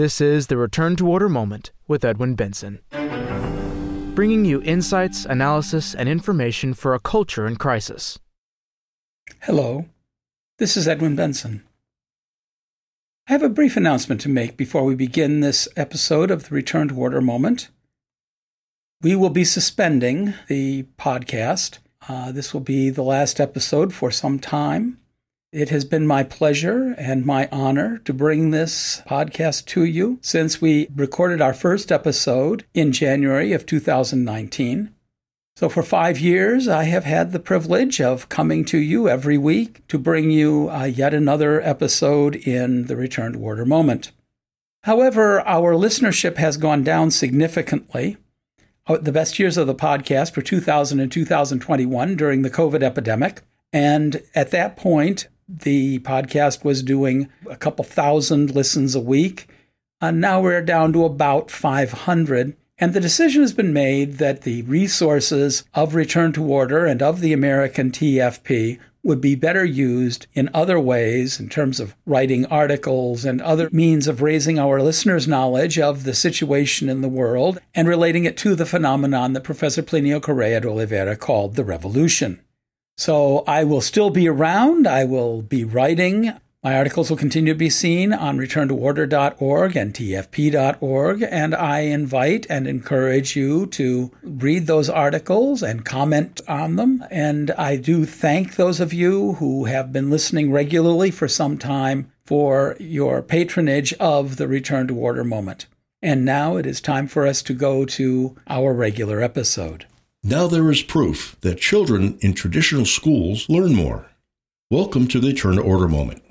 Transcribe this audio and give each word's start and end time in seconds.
This 0.00 0.18
is 0.18 0.46
the 0.46 0.56
Return 0.56 0.96
to 0.96 1.06
Order 1.06 1.28
Moment 1.28 1.72
with 1.86 2.06
Edwin 2.06 2.34
Benson, 2.34 2.80
bringing 4.14 4.46
you 4.46 4.62
insights, 4.62 5.26
analysis, 5.26 5.94
and 5.94 6.08
information 6.08 6.72
for 6.72 6.94
a 6.94 6.98
culture 6.98 7.46
in 7.46 7.56
crisis. 7.56 8.18
Hello, 9.42 9.90
this 10.56 10.74
is 10.74 10.88
Edwin 10.88 11.16
Benson. 11.16 11.64
I 13.28 13.32
have 13.32 13.42
a 13.42 13.50
brief 13.50 13.76
announcement 13.76 14.22
to 14.22 14.30
make 14.30 14.56
before 14.56 14.84
we 14.84 14.94
begin 14.94 15.40
this 15.40 15.68
episode 15.76 16.30
of 16.30 16.48
the 16.48 16.54
Return 16.54 16.88
to 16.88 16.94
Order 16.94 17.20
Moment. 17.20 17.68
We 19.02 19.14
will 19.14 19.28
be 19.28 19.44
suspending 19.44 20.32
the 20.48 20.84
podcast. 20.98 21.76
Uh, 22.08 22.32
this 22.32 22.54
will 22.54 22.62
be 22.62 22.88
the 22.88 23.02
last 23.02 23.38
episode 23.38 23.92
for 23.92 24.10
some 24.10 24.38
time. 24.38 24.98
It 25.52 25.70
has 25.70 25.84
been 25.84 26.06
my 26.06 26.22
pleasure 26.22 26.94
and 26.96 27.26
my 27.26 27.48
honor 27.50 27.98
to 28.04 28.14
bring 28.14 28.52
this 28.52 29.02
podcast 29.08 29.66
to 29.66 29.84
you 29.84 30.20
since 30.22 30.60
we 30.60 30.86
recorded 30.94 31.40
our 31.40 31.52
first 31.52 31.90
episode 31.90 32.64
in 32.72 32.92
January 32.92 33.52
of 33.52 33.66
2019. 33.66 34.94
So, 35.56 35.68
for 35.68 35.82
five 35.82 36.20
years, 36.20 36.68
I 36.68 36.84
have 36.84 37.02
had 37.02 37.32
the 37.32 37.40
privilege 37.40 38.00
of 38.00 38.28
coming 38.28 38.64
to 38.66 38.78
you 38.78 39.08
every 39.08 39.36
week 39.36 39.84
to 39.88 39.98
bring 39.98 40.30
you 40.30 40.70
uh, 40.70 40.84
yet 40.84 41.12
another 41.12 41.60
episode 41.62 42.36
in 42.36 42.86
the 42.86 42.94
Return 42.94 43.32
to 43.32 43.40
Order 43.40 43.66
moment. 43.66 44.12
However, 44.84 45.40
our 45.40 45.74
listenership 45.74 46.36
has 46.36 46.58
gone 46.58 46.84
down 46.84 47.10
significantly. 47.10 48.18
Uh, 48.86 48.98
the 48.98 49.10
best 49.10 49.40
years 49.40 49.56
of 49.56 49.66
the 49.66 49.74
podcast 49.74 50.36
were 50.36 50.42
2000 50.42 51.00
and 51.00 51.10
2021 51.10 52.14
during 52.14 52.42
the 52.42 52.50
COVID 52.50 52.84
epidemic. 52.84 53.42
And 53.72 54.22
at 54.34 54.52
that 54.52 54.76
point, 54.76 55.26
the 55.58 55.98
podcast 56.00 56.64
was 56.64 56.82
doing 56.82 57.28
a 57.48 57.56
couple 57.56 57.84
thousand 57.84 58.54
listens 58.54 58.94
a 58.94 59.00
week. 59.00 59.48
And 60.00 60.20
now 60.20 60.40
we're 60.40 60.62
down 60.62 60.92
to 60.94 61.04
about 61.04 61.50
500. 61.50 62.56
And 62.78 62.94
the 62.94 63.00
decision 63.00 63.42
has 63.42 63.52
been 63.52 63.72
made 63.72 64.14
that 64.14 64.42
the 64.42 64.62
resources 64.62 65.64
of 65.74 65.94
Return 65.94 66.32
to 66.32 66.44
Order 66.44 66.86
and 66.86 67.02
of 67.02 67.20
the 67.20 67.34
American 67.34 67.90
TFP 67.90 68.78
would 69.02 69.20
be 69.20 69.34
better 69.34 69.64
used 69.64 70.26
in 70.34 70.50
other 70.52 70.78
ways 70.78 71.40
in 71.40 71.48
terms 71.48 71.80
of 71.80 71.94
writing 72.04 72.44
articles 72.46 73.24
and 73.24 73.40
other 73.40 73.68
means 73.72 74.06
of 74.06 74.22
raising 74.22 74.58
our 74.58 74.82
listeners' 74.82 75.28
knowledge 75.28 75.78
of 75.78 76.04
the 76.04 76.14
situation 76.14 76.88
in 76.88 77.00
the 77.00 77.08
world 77.08 77.58
and 77.74 77.88
relating 77.88 78.24
it 78.24 78.36
to 78.36 78.54
the 78.54 78.66
phenomenon 78.66 79.32
that 79.32 79.44
Professor 79.44 79.82
Plinio 79.82 80.22
Correa 80.22 80.60
de 80.60 80.68
Oliveira 80.68 81.16
called 81.16 81.56
the 81.56 81.64
revolution. 81.64 82.40
So 83.00 83.44
I 83.46 83.64
will 83.64 83.80
still 83.80 84.10
be 84.10 84.28
around. 84.28 84.86
I 84.86 85.04
will 85.04 85.40
be 85.40 85.64
writing 85.64 86.34
my 86.62 86.76
articles 86.76 87.08
will 87.08 87.16
continue 87.16 87.54
to 87.54 87.58
be 87.58 87.70
seen 87.70 88.12
on 88.12 88.36
returntoorder.org 88.36 89.76
and 89.76 89.94
tfp.org, 89.94 91.22
and 91.22 91.54
I 91.54 91.80
invite 91.80 92.46
and 92.50 92.66
encourage 92.66 93.34
you 93.34 93.64
to 93.68 94.10
read 94.22 94.66
those 94.66 94.90
articles 94.90 95.62
and 95.62 95.86
comment 95.86 96.42
on 96.46 96.76
them. 96.76 97.02
And 97.10 97.50
I 97.52 97.76
do 97.76 98.04
thank 98.04 98.56
those 98.56 98.78
of 98.78 98.92
you 98.92 99.34
who 99.34 99.64
have 99.64 99.90
been 99.90 100.10
listening 100.10 100.52
regularly 100.52 101.10
for 101.10 101.28
some 101.28 101.56
time 101.56 102.12
for 102.26 102.76
your 102.78 103.22
patronage 103.22 103.94
of 103.94 104.36
the 104.36 104.46
Return 104.46 104.86
to 104.88 104.98
Order 104.98 105.24
moment. 105.24 105.66
And 106.02 106.26
now 106.26 106.58
it 106.58 106.66
is 106.66 106.82
time 106.82 107.06
for 107.06 107.26
us 107.26 107.40
to 107.44 107.54
go 107.54 107.86
to 107.86 108.36
our 108.48 108.74
regular 108.74 109.22
episode. 109.22 109.86
Now 110.22 110.46
there 110.46 110.70
is 110.70 110.82
proof 110.82 111.36
that 111.40 111.60
children 111.60 112.18
in 112.20 112.34
traditional 112.34 112.84
schools 112.84 113.48
learn 113.48 113.74
more. 113.74 114.10
Welcome 114.70 115.08
to 115.08 115.18
the 115.18 115.28
Return 115.28 115.56
to 115.56 115.62
Order 115.62 115.88
moment. 115.88 116.22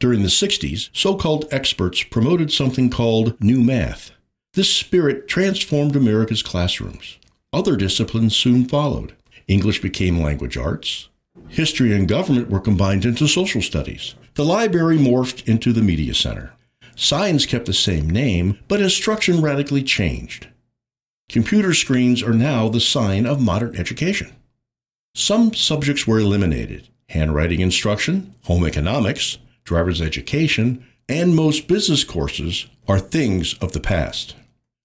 During 0.00 0.22
the 0.22 0.28
60s, 0.28 0.90
so 0.92 1.14
called 1.14 1.46
experts 1.52 2.02
promoted 2.02 2.50
something 2.50 2.90
called 2.90 3.40
New 3.40 3.62
Math. 3.62 4.10
This 4.54 4.74
spirit 4.74 5.28
transformed 5.28 5.94
America's 5.94 6.42
classrooms. 6.42 7.16
Other 7.52 7.76
disciplines 7.76 8.36
soon 8.36 8.64
followed. 8.64 9.14
English 9.46 9.80
became 9.80 10.20
language 10.20 10.56
arts. 10.56 11.10
History 11.48 11.94
and 11.94 12.08
government 12.08 12.50
were 12.50 12.58
combined 12.58 13.04
into 13.04 13.28
social 13.28 13.62
studies. 13.62 14.16
The 14.34 14.44
library 14.44 14.98
morphed 14.98 15.46
into 15.46 15.72
the 15.72 15.80
media 15.80 16.12
center. 16.12 16.54
Science 16.96 17.46
kept 17.46 17.66
the 17.66 17.72
same 17.72 18.10
name, 18.10 18.58
but 18.66 18.82
instruction 18.82 19.40
radically 19.40 19.84
changed. 19.84 20.48
Computer 21.32 21.72
screens 21.72 22.22
are 22.22 22.34
now 22.34 22.68
the 22.68 22.78
sign 22.78 23.24
of 23.24 23.40
modern 23.40 23.74
education. 23.76 24.36
Some 25.14 25.54
subjects 25.54 26.06
were 26.06 26.20
eliminated 26.20 26.88
handwriting 27.08 27.60
instruction, 27.60 28.34
home 28.44 28.64
economics, 28.66 29.38
driver's 29.64 30.00
education, 30.00 30.86
and 31.08 31.34
most 31.34 31.68
business 31.68 32.04
courses 32.04 32.66
are 32.88 32.98
things 32.98 33.54
of 33.60 33.72
the 33.72 33.80
past. 33.80 34.34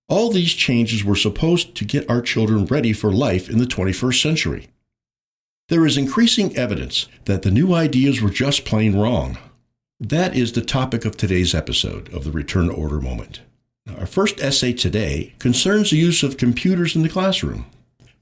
All 0.10 0.30
these 0.30 0.54
changes 0.54 1.04
were 1.04 1.16
supposed 1.16 1.76
to 1.76 1.86
get 1.86 2.10
our 2.10 2.22
children 2.22 2.66
ready 2.66 2.92
for 2.92 3.12
life 3.12 3.50
in 3.50 3.60
the 3.60 3.66
21st 3.66 4.22
century. 4.22 4.68
There 5.70 5.86
is 5.86 5.98
increasing 5.98 6.56
evidence 6.56 7.08
that 7.26 7.44
the 7.44 7.52
new 7.52 7.74
ideas 7.74 8.22
were 8.22 8.30
just 8.30 8.66
plain 8.66 8.98
wrong. 8.98 9.38
That 10.00 10.36
is 10.36 10.54
the 10.54 10.62
topic 10.62 11.04
of 11.04 11.18
today's 11.18 11.54
episode 11.54 12.14
of 12.14 12.24
the 12.24 12.32
Return 12.32 12.68
to 12.68 12.74
Order 12.74 13.02
Moment. 13.02 13.42
Our 13.98 14.06
first 14.06 14.40
essay 14.40 14.74
today 14.74 15.34
concerns 15.40 15.92
the 15.92 15.98
use 15.98 16.24
of 16.24 16.38
computers 16.38 16.96
in 16.96 17.04
the 17.04 17.10
classroom. 17.10 17.66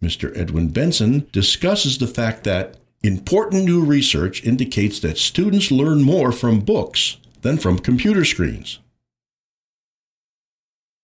Mr. 0.02 0.36
Edwin 0.38 0.70
Benson 0.70 1.28
discusses 1.32 1.98
the 1.98 2.08
fact 2.08 2.44
that 2.44 2.78
Important 3.06 3.66
new 3.66 3.86
research 3.86 4.44
indicates 4.44 5.00
that 5.02 5.20
students 5.20 5.70
learn 5.70 6.02
more 6.02 6.32
from 6.32 6.62
books 6.62 7.18
than 7.44 7.60
from 7.60 7.78
computer 7.78 8.26
screens. 8.26 8.80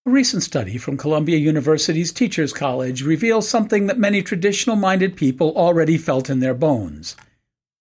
A 0.07 0.09
recent 0.09 0.41
study 0.41 0.79
from 0.79 0.97
Columbia 0.97 1.38
University's 1.38 2.11
Teachers 2.11 2.53
College 2.53 3.03
reveals 3.03 3.47
something 3.47 3.85
that 3.85 4.00
many 4.00 4.23
traditional 4.23 4.75
minded 4.75 5.16
people 5.16 5.55
already 5.55 5.95
felt 5.95 6.27
in 6.27 6.39
their 6.39 6.55
bones. 6.55 7.16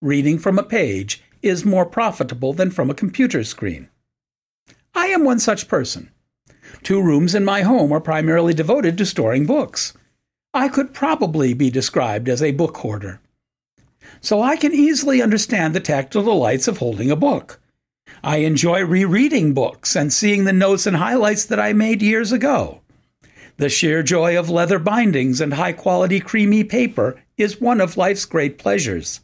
Reading 0.03 0.39
from 0.39 0.59
a 0.59 0.63
page 0.63 1.23
is 1.41 1.65
more 1.65 1.87
profitable 1.87 2.53
than 2.53 2.71
from 2.71 2.91
a 2.91 2.95
computer 2.95 3.43
screen. 3.43 3.89
I 4.95 5.07
am 5.07 5.25
one 5.25 5.39
such 5.39 5.67
person. 5.67 6.11
Two 6.83 7.03
rooms 7.03 7.35
in 7.35 7.45
my 7.45 7.63
home 7.63 7.93
are 7.93 8.01
primarily 8.01 8.55
devoted 8.55 8.97
to 8.99 9.07
storing 9.07 9.47
books. 9.47 9.93
I 10.53 10.69
could 10.69 10.95
probably 10.95 11.55
be 11.55 11.71
described 11.71 12.29
as 12.29 12.43
a 12.43 12.53
book 12.53 12.77
hoarder 12.79 13.21
so 14.21 14.43
I 14.43 14.57
can 14.57 14.73
easily 14.73 15.23
understand 15.23 15.75
the 15.75 15.81
tactile 15.81 16.23
delights 16.23 16.69
of 16.69 16.79
holding 16.79 17.11
a 17.11 17.17
book. 17.17 17.61
I 18.23 18.39
enjoy 18.39 18.85
rereading 18.85 19.55
books 19.55 19.97
and 19.97 20.13
seeing 20.13 20.45
the 20.45 20.53
notes 20.53 20.87
and 20.87 20.97
highlights 20.97 21.45
that 21.47 21.61
I 21.61 21.73
made 21.73 22.03
years 22.03 22.33
ago. 22.33 22.81
The 23.57 23.69
sheer 23.69 24.03
joy 24.03 24.39
of 24.39 24.51
leather 24.51 24.79
bindings 24.79 25.41
and 25.41 25.55
high 25.55 25.73
quality 25.73 26.21
creamy 26.21 26.65
paper 26.65 27.21
is 27.37 27.61
one 27.61 27.81
of 27.81 27.97
life's 27.97 28.25
great 28.25 28.59
pleasures. 28.59 29.21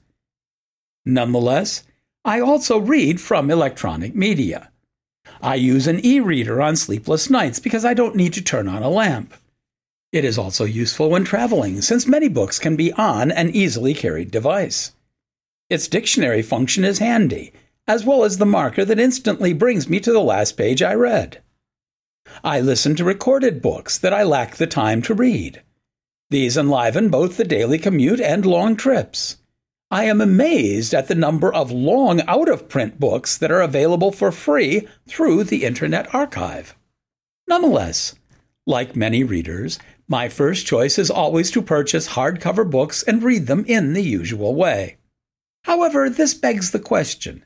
Nonetheless, 1.04 1.84
I 2.24 2.40
also 2.40 2.78
read 2.78 3.20
from 3.20 3.50
electronic 3.50 4.14
media. 4.14 4.70
I 5.42 5.54
use 5.54 5.86
an 5.86 6.04
e 6.04 6.20
reader 6.20 6.60
on 6.62 6.76
sleepless 6.76 7.30
nights 7.30 7.58
because 7.58 7.84
I 7.84 7.94
don't 7.94 8.16
need 8.16 8.32
to 8.34 8.42
turn 8.42 8.68
on 8.68 8.82
a 8.82 8.88
lamp. 8.88 9.34
It 10.12 10.24
is 10.24 10.38
also 10.38 10.64
useful 10.64 11.10
when 11.10 11.24
traveling, 11.24 11.82
since 11.82 12.06
many 12.06 12.28
books 12.28 12.58
can 12.58 12.76
be 12.76 12.92
on 12.92 13.30
an 13.30 13.50
easily 13.50 13.92
carried 13.92 14.30
device. 14.30 14.92
Its 15.68 15.88
dictionary 15.88 16.42
function 16.42 16.84
is 16.84 17.00
handy, 17.00 17.52
as 17.88 18.04
well 18.04 18.24
as 18.24 18.38
the 18.38 18.46
marker 18.46 18.84
that 18.84 19.00
instantly 19.00 19.52
brings 19.52 19.88
me 19.88 20.00
to 20.00 20.12
the 20.12 20.20
last 20.20 20.56
page 20.56 20.82
I 20.82 20.94
read. 20.94 21.42
I 22.42 22.60
listen 22.60 22.96
to 22.96 23.04
recorded 23.04 23.62
books 23.62 23.98
that 23.98 24.12
I 24.12 24.22
lack 24.22 24.56
the 24.56 24.66
time 24.66 25.02
to 25.02 25.14
read. 25.14 25.62
These 26.30 26.56
enliven 26.56 27.08
both 27.08 27.36
the 27.36 27.44
daily 27.44 27.78
commute 27.78 28.20
and 28.20 28.44
long 28.44 28.76
trips. 28.76 29.36
I 29.90 30.04
am 30.06 30.20
amazed 30.20 30.94
at 30.94 31.06
the 31.06 31.14
number 31.14 31.54
of 31.54 31.70
long 31.70 32.20
out 32.22 32.48
of 32.48 32.68
print 32.68 32.98
books 32.98 33.38
that 33.38 33.52
are 33.52 33.60
available 33.60 34.10
for 34.10 34.32
free 34.32 34.88
through 35.06 35.44
the 35.44 35.64
Internet 35.64 36.12
Archive. 36.12 36.74
Nonetheless, 37.46 38.16
like 38.66 38.96
many 38.96 39.22
readers, 39.22 39.78
my 40.08 40.28
first 40.28 40.66
choice 40.66 40.98
is 40.98 41.10
always 41.10 41.52
to 41.52 41.62
purchase 41.62 42.08
hardcover 42.08 42.68
books 42.68 43.04
and 43.04 43.22
read 43.22 43.46
them 43.46 43.64
in 43.68 43.92
the 43.92 44.02
usual 44.02 44.56
way. 44.56 44.96
However, 45.64 46.10
this 46.10 46.34
begs 46.34 46.72
the 46.72 46.80
question 46.80 47.44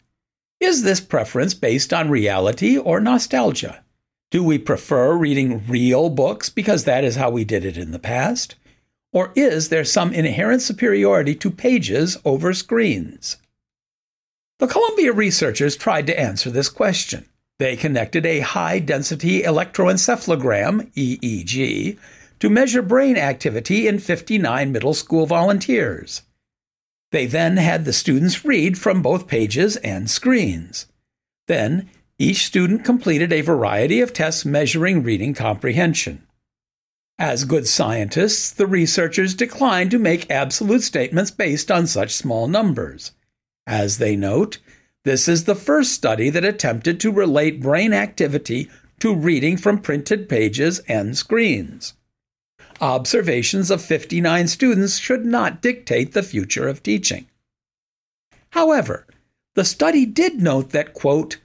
Is 0.60 0.82
this 0.82 1.00
preference 1.00 1.52
based 1.52 1.92
on 1.92 2.08
reality 2.08 2.78
or 2.78 3.00
nostalgia? 3.00 3.84
Do 4.30 4.42
we 4.42 4.56
prefer 4.58 5.12
reading 5.14 5.66
real 5.66 6.08
books 6.08 6.48
because 6.48 6.84
that 6.84 7.04
is 7.04 7.16
how 7.16 7.28
we 7.28 7.44
did 7.44 7.66
it 7.66 7.76
in 7.76 7.90
the 7.90 7.98
past? 7.98 8.54
Or 9.12 9.32
is 9.34 9.68
there 9.68 9.84
some 9.84 10.12
inherent 10.12 10.62
superiority 10.62 11.34
to 11.36 11.50
pages 11.50 12.16
over 12.24 12.52
screens? 12.52 13.38
The 14.58 14.68
Columbia 14.68 15.12
researchers 15.12 15.76
tried 15.76 16.06
to 16.06 16.20
answer 16.20 16.50
this 16.50 16.68
question. 16.68 17.28
They 17.58 17.76
connected 17.76 18.24
a 18.24 18.40
high 18.40 18.78
density 18.78 19.42
electroencephalogram, 19.42 20.92
EEG, 20.94 21.98
to 22.38 22.50
measure 22.50 22.82
brain 22.82 23.16
activity 23.16 23.86
in 23.88 23.98
59 23.98 24.72
middle 24.72 24.94
school 24.94 25.26
volunteers. 25.26 26.22
They 27.12 27.26
then 27.26 27.56
had 27.56 27.84
the 27.84 27.92
students 27.92 28.44
read 28.44 28.78
from 28.78 29.02
both 29.02 29.26
pages 29.26 29.76
and 29.78 30.08
screens. 30.08 30.86
Then, 31.48 31.90
Each 32.20 32.44
student 32.44 32.84
completed 32.84 33.32
a 33.32 33.40
variety 33.40 34.02
of 34.02 34.12
tests 34.12 34.44
measuring 34.44 35.02
reading 35.02 35.32
comprehension. 35.32 36.26
As 37.20 37.44
good 37.44 37.68
scientists, 37.68 38.50
the 38.50 38.66
researchers 38.66 39.34
declined 39.34 39.90
to 39.90 39.98
make 39.98 40.30
absolute 40.30 40.82
statements 40.82 41.30
based 41.30 41.70
on 41.70 41.86
such 41.86 42.14
small 42.14 42.48
numbers. 42.48 43.12
As 43.66 43.98
they 43.98 44.16
note, 44.16 44.56
this 45.04 45.28
is 45.28 45.44
the 45.44 45.54
first 45.54 45.92
study 45.92 46.30
that 46.30 46.46
attempted 46.46 46.98
to 47.00 47.12
relate 47.12 47.60
brain 47.60 47.92
activity 47.92 48.70
to 49.00 49.14
reading 49.14 49.58
from 49.58 49.80
printed 49.80 50.30
pages 50.30 50.78
and 50.88 51.14
screens. 51.14 51.92
Observations 52.80 53.70
of 53.70 53.82
59 53.82 54.48
students 54.48 54.96
should 54.96 55.26
not 55.26 55.60
dictate 55.60 56.14
the 56.14 56.22
future 56.22 56.66
of 56.66 56.82
teaching. 56.82 57.26
However, 58.52 59.06
the 59.54 59.66
study 59.66 60.06
did 60.06 60.40
note 60.40 60.70
that, 60.70 60.94
quote, 60.94 61.36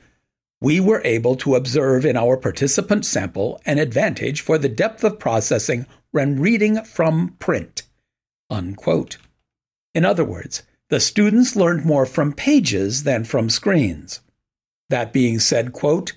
we 0.62 0.80
were 0.80 1.02
able 1.04 1.36
to 1.36 1.56
observe 1.56 2.06
in 2.06 2.16
our 2.18 2.38
participant 2.38 3.06
sample 3.06 3.62
an 3.66 3.78
advantage 3.78 4.42
for 4.42 4.58
the 4.58 4.70
depth 4.70 5.04
of 5.04 5.20
processing 5.20 5.86
when 6.12 6.40
reading 6.40 6.84
from 6.84 7.36
print. 7.40 7.84
Unquote. 8.50 9.18
In 9.94 10.06
other 10.06 10.26
words, 10.26 10.64
the 10.90 11.00
students 11.00 11.56
learned 11.56 11.86
more 11.86 12.06
from 12.06 12.34
pages 12.34 13.04
than 13.04 13.24
from 13.24 13.50
screens. 13.50 14.22
That 14.90 15.12
being 15.12 15.40
said, 15.40 15.74
quote, 15.74 16.14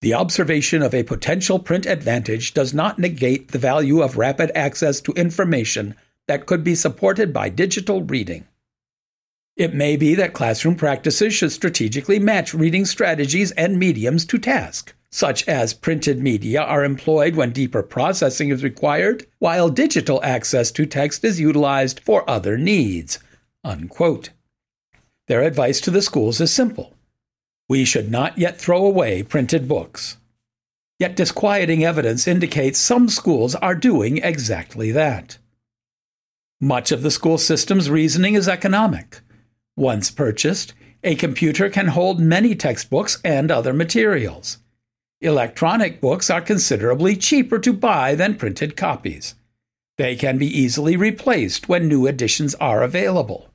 the 0.00 0.14
observation 0.14 0.82
of 0.82 0.94
a 0.94 1.02
potential 1.02 1.58
print 1.58 1.84
advantage 1.84 2.54
does 2.54 2.72
not 2.72 2.98
negate 2.98 3.50
the 3.50 3.58
value 3.58 4.00
of 4.00 4.16
rapid 4.16 4.52
access 4.54 5.00
to 5.02 5.12
information 5.12 5.96
that 6.28 6.46
could 6.46 6.62
be 6.62 6.74
supported 6.74 7.32
by 7.32 7.48
digital 7.48 8.02
reading. 8.02 8.46
It 9.58 9.74
may 9.74 9.96
be 9.96 10.14
that 10.14 10.34
classroom 10.34 10.76
practices 10.76 11.34
should 11.34 11.50
strategically 11.50 12.20
match 12.20 12.54
reading 12.54 12.84
strategies 12.84 13.50
and 13.50 13.76
mediums 13.76 14.24
to 14.26 14.38
task, 14.38 14.94
such 15.10 15.46
as 15.48 15.74
printed 15.74 16.22
media 16.22 16.62
are 16.62 16.84
employed 16.84 17.34
when 17.34 17.50
deeper 17.50 17.82
processing 17.82 18.50
is 18.50 18.62
required, 18.62 19.26
while 19.40 19.68
digital 19.68 20.22
access 20.22 20.70
to 20.70 20.86
text 20.86 21.24
is 21.24 21.40
utilized 21.40 21.98
for 21.98 22.28
other 22.30 22.56
needs. 22.56 23.18
Unquote. 23.64 24.30
Their 25.26 25.42
advice 25.42 25.80
to 25.82 25.90
the 25.90 26.02
schools 26.02 26.40
is 26.40 26.52
simple 26.52 26.94
we 27.68 27.84
should 27.84 28.10
not 28.10 28.38
yet 28.38 28.58
throw 28.58 28.84
away 28.84 29.22
printed 29.22 29.68
books. 29.68 30.16
Yet 30.98 31.14
disquieting 31.14 31.84
evidence 31.84 32.26
indicates 32.26 32.78
some 32.78 33.08
schools 33.08 33.54
are 33.56 33.74
doing 33.74 34.18
exactly 34.18 34.90
that. 34.92 35.38
Much 36.60 36.90
of 36.90 37.02
the 37.02 37.10
school 37.10 37.38
system's 37.38 37.90
reasoning 37.90 38.34
is 38.34 38.48
economic. 38.48 39.20
Once 39.78 40.10
purchased, 40.10 40.74
a 41.04 41.14
computer 41.14 41.70
can 41.70 41.86
hold 41.86 42.18
many 42.18 42.52
textbooks 42.56 43.20
and 43.24 43.48
other 43.48 43.72
materials. 43.72 44.58
Electronic 45.20 46.00
books 46.00 46.28
are 46.28 46.40
considerably 46.40 47.14
cheaper 47.14 47.60
to 47.60 47.72
buy 47.72 48.16
than 48.16 48.34
printed 48.34 48.76
copies. 48.76 49.36
They 49.96 50.16
can 50.16 50.36
be 50.36 50.46
easily 50.48 50.96
replaced 50.96 51.68
when 51.68 51.86
new 51.86 52.08
editions 52.08 52.56
are 52.56 52.82
available. 52.82 53.50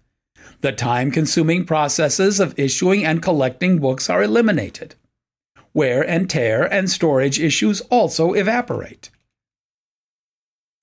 The 0.62 0.72
time 0.72 1.12
consuming 1.12 1.66
processes 1.66 2.40
of 2.40 2.58
issuing 2.58 3.04
and 3.04 3.22
collecting 3.22 3.80
books 3.80 4.10
are 4.10 4.24
eliminated. 4.24 4.96
Wear 5.74 6.10
and 6.10 6.30
tear 6.30 6.64
and 6.64 6.90
storage 6.90 7.38
issues 7.38 7.82
also 7.90 8.32
evaporate. 8.32 9.10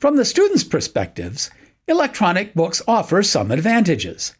From 0.01 0.17
the 0.17 0.27
students' 0.27 0.65
perspectives, 0.65 1.51
electronic 1.89 2.53
books 2.53 2.83
offer 2.87 3.23
some 3.23 3.51
advantages. 3.51 4.35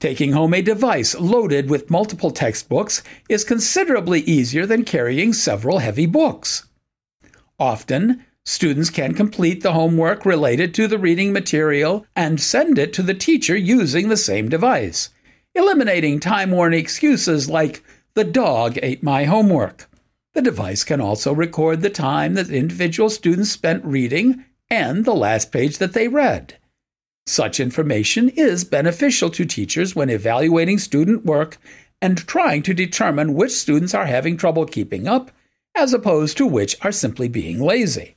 Taking 0.00 0.32
home 0.32 0.54
a 0.54 0.62
device 0.62 1.14
loaded 1.14 1.68
with 1.68 1.90
multiple 1.90 2.30
textbooks 2.30 3.02
is 3.28 3.44
considerably 3.44 4.20
easier 4.20 4.64
than 4.64 4.82
carrying 4.82 5.34
several 5.34 5.78
heavy 5.78 6.06
books. 6.06 6.66
Often, 7.58 8.24
students 8.46 8.88
can 8.88 9.12
complete 9.12 9.62
the 9.62 9.74
homework 9.74 10.24
related 10.24 10.72
to 10.74 10.88
the 10.88 10.98
reading 10.98 11.34
material 11.34 12.06
and 12.16 12.40
send 12.40 12.78
it 12.78 12.94
to 12.94 13.02
the 13.02 13.12
teacher 13.12 13.54
using 13.54 14.08
the 14.08 14.16
same 14.16 14.48
device, 14.48 15.10
eliminating 15.54 16.18
time 16.18 16.50
worn 16.50 16.72
excuses 16.72 17.50
like, 17.50 17.84
the 18.14 18.24
dog 18.24 18.78
ate 18.82 19.02
my 19.02 19.24
homework. 19.24 19.86
The 20.32 20.40
device 20.40 20.82
can 20.82 21.02
also 21.02 21.34
record 21.34 21.82
the 21.82 21.90
time 21.90 22.34
that 22.34 22.48
individual 22.48 23.10
students 23.10 23.50
spent 23.50 23.84
reading 23.84 24.46
and 24.70 25.04
the 25.04 25.14
last 25.14 25.52
page 25.52 25.76
that 25.76 25.92
they 25.92 26.08
read. 26.08 26.56
Such 27.30 27.60
information 27.60 28.28
is 28.30 28.64
beneficial 28.64 29.30
to 29.30 29.44
teachers 29.44 29.94
when 29.94 30.10
evaluating 30.10 30.80
student 30.80 31.24
work 31.24 31.58
and 32.02 32.18
trying 32.26 32.64
to 32.64 32.74
determine 32.74 33.34
which 33.34 33.52
students 33.52 33.94
are 33.94 34.06
having 34.06 34.36
trouble 34.36 34.66
keeping 34.66 35.06
up, 35.06 35.30
as 35.76 35.94
opposed 35.94 36.36
to 36.38 36.44
which 36.44 36.76
are 36.84 36.90
simply 36.90 37.28
being 37.28 37.60
lazy. 37.60 38.16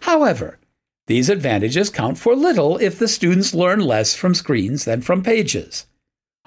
However, 0.00 0.58
these 1.06 1.28
advantages 1.28 1.90
count 1.90 2.16
for 2.16 2.34
little 2.34 2.78
if 2.78 2.98
the 2.98 3.08
students 3.08 3.52
learn 3.52 3.80
less 3.80 4.14
from 4.14 4.34
screens 4.34 4.86
than 4.86 5.02
from 5.02 5.22
pages. 5.22 5.84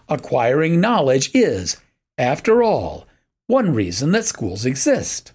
Acquiring 0.07 0.81
knowledge 0.81 1.29
is, 1.35 1.77
after 2.17 2.63
all, 2.63 3.05
one 3.45 3.75
reason 3.75 4.13
that 4.13 4.25
schools 4.25 4.65
exist. 4.65 5.33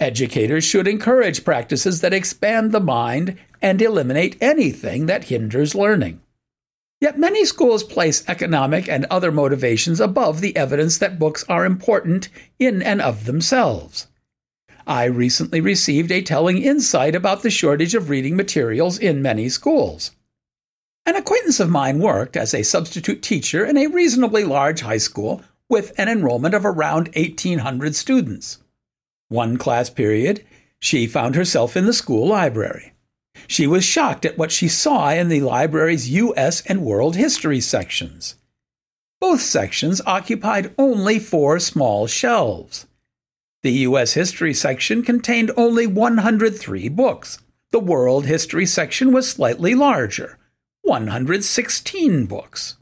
Educators 0.00 0.64
should 0.64 0.86
encourage 0.86 1.44
practices 1.44 2.00
that 2.00 2.12
expand 2.12 2.70
the 2.70 2.80
mind 2.80 3.36
and 3.60 3.82
eliminate 3.82 4.36
anything 4.40 5.06
that 5.06 5.24
hinders 5.24 5.74
learning. 5.74 6.20
Yet 7.00 7.18
many 7.18 7.44
schools 7.44 7.82
place 7.84 8.24
economic 8.28 8.88
and 8.88 9.04
other 9.06 9.32
motivations 9.32 10.00
above 10.00 10.40
the 10.40 10.56
evidence 10.56 10.98
that 10.98 11.18
books 11.18 11.44
are 11.48 11.64
important 11.64 12.28
in 12.58 12.82
and 12.82 13.00
of 13.00 13.24
themselves. 13.24 14.08
I 14.86 15.04
recently 15.04 15.60
received 15.60 16.10
a 16.10 16.22
telling 16.22 16.58
insight 16.58 17.14
about 17.14 17.42
the 17.42 17.50
shortage 17.50 17.94
of 17.94 18.08
reading 18.08 18.36
materials 18.36 18.98
in 18.98 19.20
many 19.20 19.48
schools. 19.48 20.12
An 21.04 21.14
acquaintance 21.14 21.60
of 21.60 21.70
mine 21.70 21.98
worked 21.98 22.36
as 22.36 22.54
a 22.54 22.62
substitute 22.62 23.22
teacher 23.22 23.64
in 23.64 23.76
a 23.76 23.86
reasonably 23.86 24.44
large 24.44 24.80
high 24.80 24.98
school 24.98 25.42
with 25.68 25.92
an 25.98 26.08
enrollment 26.08 26.54
of 26.54 26.64
around 26.64 27.10
1,800 27.14 27.94
students. 27.94 28.58
One 29.28 29.56
class 29.56 29.90
period, 29.90 30.44
she 30.80 31.06
found 31.06 31.34
herself 31.34 31.76
in 31.76 31.86
the 31.86 31.92
school 31.92 32.26
library. 32.26 32.94
She 33.46 33.66
was 33.66 33.84
shocked 33.84 34.24
at 34.24 34.38
what 34.38 34.52
she 34.52 34.68
saw 34.68 35.10
in 35.10 35.28
the 35.28 35.40
library's 35.40 36.08
U.S. 36.10 36.62
and 36.62 36.84
World 36.84 37.16
History 37.16 37.60
sections. 37.60 38.36
Both 39.20 39.40
sections 39.40 40.00
occupied 40.06 40.74
only 40.78 41.18
four 41.18 41.58
small 41.58 42.06
shelves. 42.06 42.86
The 43.62 43.72
U.S. 43.72 44.14
History 44.14 44.54
section 44.54 45.02
contained 45.02 45.50
only 45.56 45.86
103 45.86 46.88
books. 46.88 47.38
The 47.70 47.80
World 47.80 48.26
History 48.26 48.64
section 48.64 49.12
was 49.12 49.30
slightly 49.30 49.74
larger, 49.74 50.38
116 50.82 52.26
books. 52.26 52.76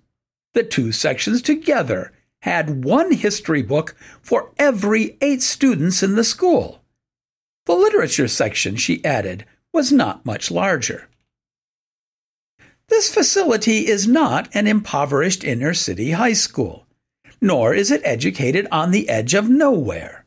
The 0.52 0.62
two 0.62 0.92
sections 0.92 1.42
together 1.42 2.12
had 2.46 2.84
one 2.84 3.10
history 3.10 3.60
book 3.60 3.96
for 4.22 4.52
every 4.56 5.18
eight 5.20 5.42
students 5.42 6.00
in 6.00 6.14
the 6.14 6.22
school. 6.22 6.80
The 7.66 7.74
literature 7.74 8.28
section, 8.28 8.76
she 8.76 9.04
added, 9.04 9.44
was 9.72 9.90
not 9.90 10.24
much 10.24 10.48
larger. 10.52 11.08
This 12.88 13.12
facility 13.12 13.88
is 13.88 14.06
not 14.06 14.48
an 14.54 14.68
impoverished 14.68 15.42
inner 15.42 15.74
city 15.74 16.12
high 16.12 16.34
school, 16.34 16.86
nor 17.40 17.74
is 17.74 17.90
it 17.90 18.00
educated 18.04 18.68
on 18.70 18.92
the 18.92 19.08
edge 19.08 19.34
of 19.34 19.48
nowhere. 19.48 20.24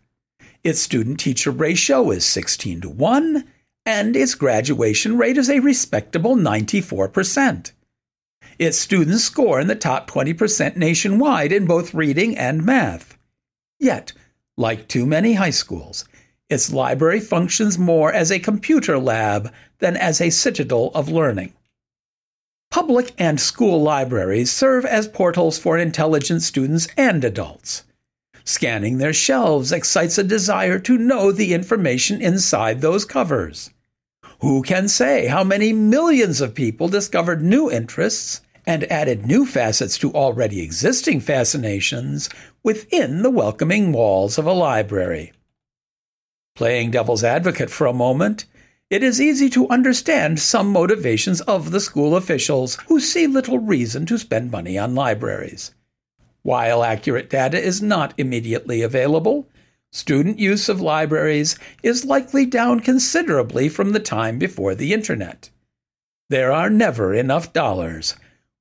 Its 0.61 0.81
student 0.81 1.21
teacher 1.21 1.51
ratio 1.51 2.11
is 2.11 2.25
16 2.25 2.81
to 2.81 2.89
1, 2.89 3.45
and 3.85 4.13
its 4.17 4.35
graduation 4.35 5.17
rate 5.17 5.37
is 5.37 5.49
a 5.49 5.61
respectable 5.61 6.35
94%. 6.35 7.71
Its 8.59 8.77
students 8.77 9.23
score 9.23 9.61
in 9.61 9.67
the 9.67 9.75
top 9.75 10.09
20% 10.11 10.75
nationwide 10.75 11.53
in 11.53 11.65
both 11.65 11.93
reading 11.93 12.37
and 12.37 12.65
math. 12.65 13.17
Yet, 13.79 14.11
like 14.57 14.89
too 14.89 15.05
many 15.05 15.35
high 15.35 15.49
schools, 15.51 16.03
its 16.49 16.69
library 16.69 17.21
functions 17.21 17.79
more 17.79 18.11
as 18.11 18.29
a 18.29 18.39
computer 18.39 18.99
lab 18.99 19.53
than 19.77 19.95
as 19.95 20.19
a 20.19 20.29
citadel 20.29 20.91
of 20.93 21.07
learning. 21.07 21.53
Public 22.69 23.13
and 23.17 23.39
school 23.39 23.81
libraries 23.81 24.51
serve 24.51 24.85
as 24.85 25.07
portals 25.07 25.57
for 25.57 25.77
intelligent 25.77 26.41
students 26.41 26.89
and 26.97 27.23
adults. 27.23 27.85
Scanning 28.43 28.97
their 28.97 29.13
shelves 29.13 29.71
excites 29.71 30.17
a 30.17 30.23
desire 30.23 30.79
to 30.79 30.97
know 30.97 31.31
the 31.31 31.53
information 31.53 32.21
inside 32.21 32.81
those 32.81 33.05
covers. 33.05 33.69
Who 34.41 34.63
can 34.63 34.89
say 34.89 35.27
how 35.27 35.45
many 35.45 35.71
millions 35.71 36.41
of 36.41 36.55
people 36.55 36.89
discovered 36.89 37.41
new 37.41 37.71
interests 37.71 38.41
and 38.69 38.83
added 38.91 39.25
new 39.25 39.47
facets 39.47 39.97
to 39.97 40.13
already 40.13 40.61
existing 40.61 41.19
fascinations 41.19 42.29
within 42.61 43.23
the 43.23 43.29
welcoming 43.31 43.91
walls 43.91 44.37
of 44.37 44.45
a 44.45 44.53
library. 44.53 45.33
Playing 46.55 46.91
devil's 46.91 47.23
advocate 47.23 47.71
for 47.71 47.87
a 47.87 47.93
moment, 47.93 48.45
it 48.91 49.01
is 49.01 49.19
easy 49.19 49.49
to 49.49 49.67
understand 49.69 50.39
some 50.39 50.71
motivations 50.71 51.41
of 51.41 51.71
the 51.71 51.79
school 51.79 52.15
officials 52.15 52.75
who 52.87 52.99
see 52.99 53.25
little 53.25 53.57
reason 53.57 54.05
to 54.05 54.19
spend 54.19 54.51
money 54.51 54.77
on 54.77 54.93
libraries. 54.93 55.73
While 56.43 56.83
accurate 56.83 57.27
data 57.27 57.59
is 57.59 57.81
not 57.81 58.13
immediately 58.19 58.83
available, 58.83 59.49
student 59.91 60.37
use 60.37 60.69
of 60.69 60.79
libraries 60.79 61.57
is 61.81 62.05
likely 62.05 62.45
down 62.45 62.81
considerably 62.81 63.67
from 63.67 63.93
the 63.93 63.99
time 63.99 64.37
before 64.37 64.75
the 64.75 64.93
Internet. 64.93 65.49
There 66.29 66.51
are 66.51 66.69
never 66.69 67.15
enough 67.15 67.51
dollars. 67.51 68.13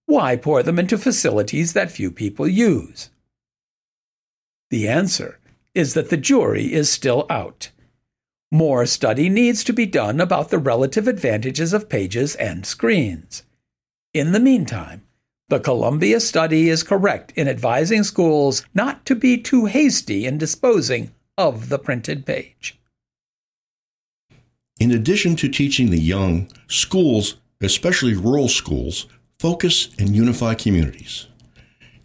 Why 0.09 0.37
pour 0.37 0.63
them 0.63 0.79
into 0.79 0.97
facilities 0.97 1.75
that 1.75 1.91
few 1.91 2.11
people 2.11 2.49
use? 2.49 3.11
The 4.71 4.89
answer 4.89 5.39
is 5.75 5.93
that 5.93 6.09
the 6.09 6.17
jury 6.17 6.73
is 6.73 6.89
still 6.91 7.27
out. 7.29 7.71
More 8.51 8.87
study 8.87 9.29
needs 9.29 9.63
to 9.65 9.75
be 9.75 9.85
done 9.85 10.19
about 10.19 10.49
the 10.49 10.57
relative 10.57 11.07
advantages 11.09 11.75
of 11.75 11.91
pages 11.91 12.35
and 12.37 12.65
screens. 12.65 13.43
In 14.15 14.33
the 14.33 14.41
meantime, 14.41 15.03
the 15.51 15.61
Columbia 15.61 16.21
study 16.21 16.71
is 16.71 16.83
correct 16.83 17.33
in 17.37 17.47
advising 17.47 18.03
schools 18.03 18.65
not 18.73 19.05
to 19.05 19.15
be 19.15 19.37
too 19.37 19.67
hasty 19.67 20.25
in 20.25 20.39
disposing 20.39 21.13
of 21.37 21.69
the 21.69 21.79
printed 21.79 22.25
page. 22.25 22.81
In 24.81 24.91
addition 24.91 25.37
to 25.37 25.51
teaching 25.51 25.91
the 25.91 26.01
young, 26.01 26.49
schools, 26.67 27.37
especially 27.61 28.15
rural 28.15 28.49
schools, 28.49 29.07
focus 29.39 29.89
and 29.99 30.17
unify 30.17 30.55
communities. 30.55 31.29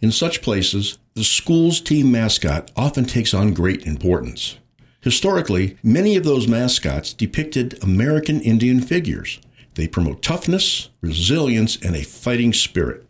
In 0.00 0.12
such 0.12 0.42
places, 0.42 0.98
the 1.14 1.24
school's 1.24 1.80
team 1.80 2.12
mascot 2.12 2.70
often 2.76 3.04
takes 3.04 3.34
on 3.34 3.54
great 3.54 3.86
importance. 3.86 4.58
Historically, 5.00 5.76
many 5.82 6.16
of 6.16 6.24
those 6.24 6.48
mascots 6.48 7.12
depicted 7.12 7.82
American 7.82 8.40
Indian 8.40 8.80
figures. 8.80 9.40
They 9.74 9.88
promote 9.88 10.22
toughness, 10.22 10.90
resilience, 11.00 11.76
and 11.76 11.96
a 11.96 12.04
fighting 12.04 12.52
spirit. 12.52 13.04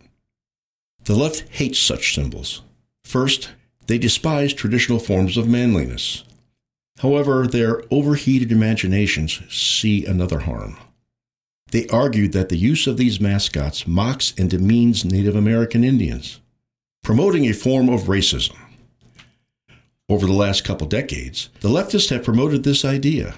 The 1.04 1.14
left 1.14 1.45
hates 1.50 1.78
such 1.78 2.14
symbols. 2.14 2.62
First, 3.04 3.50
they 3.87 3.99
despise 3.99 4.54
traditional 4.54 4.99
forms 4.99 5.37
of 5.37 5.47
manliness. 5.47 6.25
However, 7.00 7.47
their 7.47 7.83
overheated 7.90 8.50
imaginations 8.50 9.43
see 9.50 10.07
another 10.07 10.40
harm. 10.40 10.78
They 11.71 11.87
argued 11.88 12.33
that 12.33 12.49
the 12.49 12.56
use 12.56 12.87
of 12.87 12.97
these 12.97 13.21
mascots 13.21 13.87
mocks 13.87 14.33
and 14.38 14.50
demeans 14.50 15.04
Native 15.04 15.35
American 15.35 15.83
Indians, 15.83 16.40
promoting 17.02 17.47
a 17.47 17.52
form 17.52 17.88
of 17.88 18.02
racism. 18.02 18.56
Over 20.09 20.26
the 20.26 20.33
last 20.33 20.64
couple 20.64 20.87
decades, 20.87 21.49
the 21.61 21.68
leftists 21.68 22.11
have 22.11 22.25
promoted 22.25 22.62
this 22.62 22.85
idea. 22.85 23.35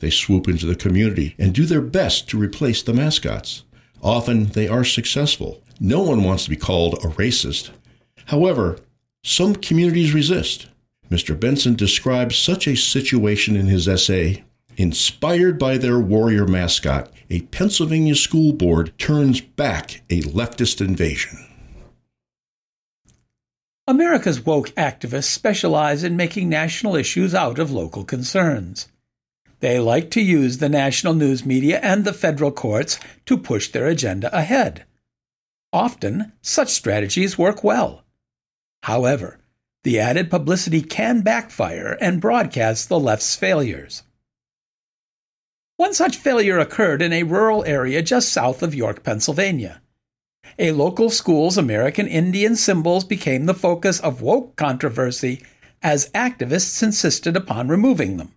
They 0.00 0.10
swoop 0.10 0.48
into 0.48 0.66
the 0.66 0.74
community 0.74 1.34
and 1.38 1.54
do 1.54 1.64
their 1.64 1.80
best 1.80 2.28
to 2.28 2.38
replace 2.38 2.82
the 2.82 2.92
mascots. 2.92 3.64
Often 4.02 4.46
they 4.48 4.68
are 4.68 4.84
successful, 4.84 5.62
no 5.80 6.02
one 6.02 6.22
wants 6.22 6.44
to 6.44 6.50
be 6.50 6.56
called 6.56 6.94
a 6.94 7.08
racist. 7.08 7.70
However, 8.26 8.78
some 9.22 9.54
communities 9.54 10.14
resist. 10.14 10.68
Mr. 11.10 11.38
Benson 11.38 11.74
describes 11.74 12.36
such 12.36 12.66
a 12.66 12.76
situation 12.76 13.56
in 13.56 13.66
his 13.66 13.88
essay, 13.88 14.44
Inspired 14.76 15.58
by 15.58 15.78
their 15.78 16.00
warrior 16.00 16.46
mascot, 16.46 17.12
a 17.30 17.42
Pennsylvania 17.42 18.16
school 18.16 18.52
board 18.52 18.92
turns 18.98 19.40
back 19.40 20.02
a 20.10 20.22
leftist 20.22 20.80
invasion. 20.80 21.46
America's 23.86 24.44
woke 24.44 24.70
activists 24.70 25.24
specialize 25.24 26.02
in 26.02 26.16
making 26.16 26.48
national 26.48 26.96
issues 26.96 27.34
out 27.34 27.58
of 27.58 27.70
local 27.70 28.02
concerns. 28.02 28.88
They 29.60 29.78
like 29.78 30.10
to 30.12 30.20
use 30.20 30.58
the 30.58 30.68
national 30.68 31.14
news 31.14 31.46
media 31.46 31.78
and 31.82 32.04
the 32.04 32.12
federal 32.12 32.50
courts 32.50 32.98
to 33.26 33.36
push 33.36 33.68
their 33.68 33.86
agenda 33.86 34.34
ahead. 34.36 34.84
Often, 35.72 36.32
such 36.42 36.70
strategies 36.70 37.38
work 37.38 37.62
well. 37.62 38.04
However, 38.82 39.38
the 39.84 40.00
added 40.00 40.30
publicity 40.30 40.80
can 40.80 41.20
backfire 41.20 41.96
and 42.00 42.20
broadcast 42.20 42.88
the 42.88 42.98
left's 42.98 43.36
failures. 43.36 44.02
One 45.76 45.92
such 45.92 46.16
failure 46.16 46.58
occurred 46.58 47.02
in 47.02 47.12
a 47.12 47.24
rural 47.24 47.64
area 47.64 48.00
just 48.00 48.32
south 48.32 48.62
of 48.62 48.74
York, 48.74 49.02
Pennsylvania. 49.02 49.80
A 50.58 50.70
local 50.70 51.10
school's 51.10 51.58
American 51.58 52.06
Indian 52.06 52.54
symbols 52.54 53.04
became 53.04 53.46
the 53.46 53.54
focus 53.54 53.98
of 53.98 54.22
woke 54.22 54.54
controversy 54.54 55.42
as 55.82 56.10
activists 56.10 56.80
insisted 56.82 57.36
upon 57.36 57.68
removing 57.68 58.18
them. 58.18 58.34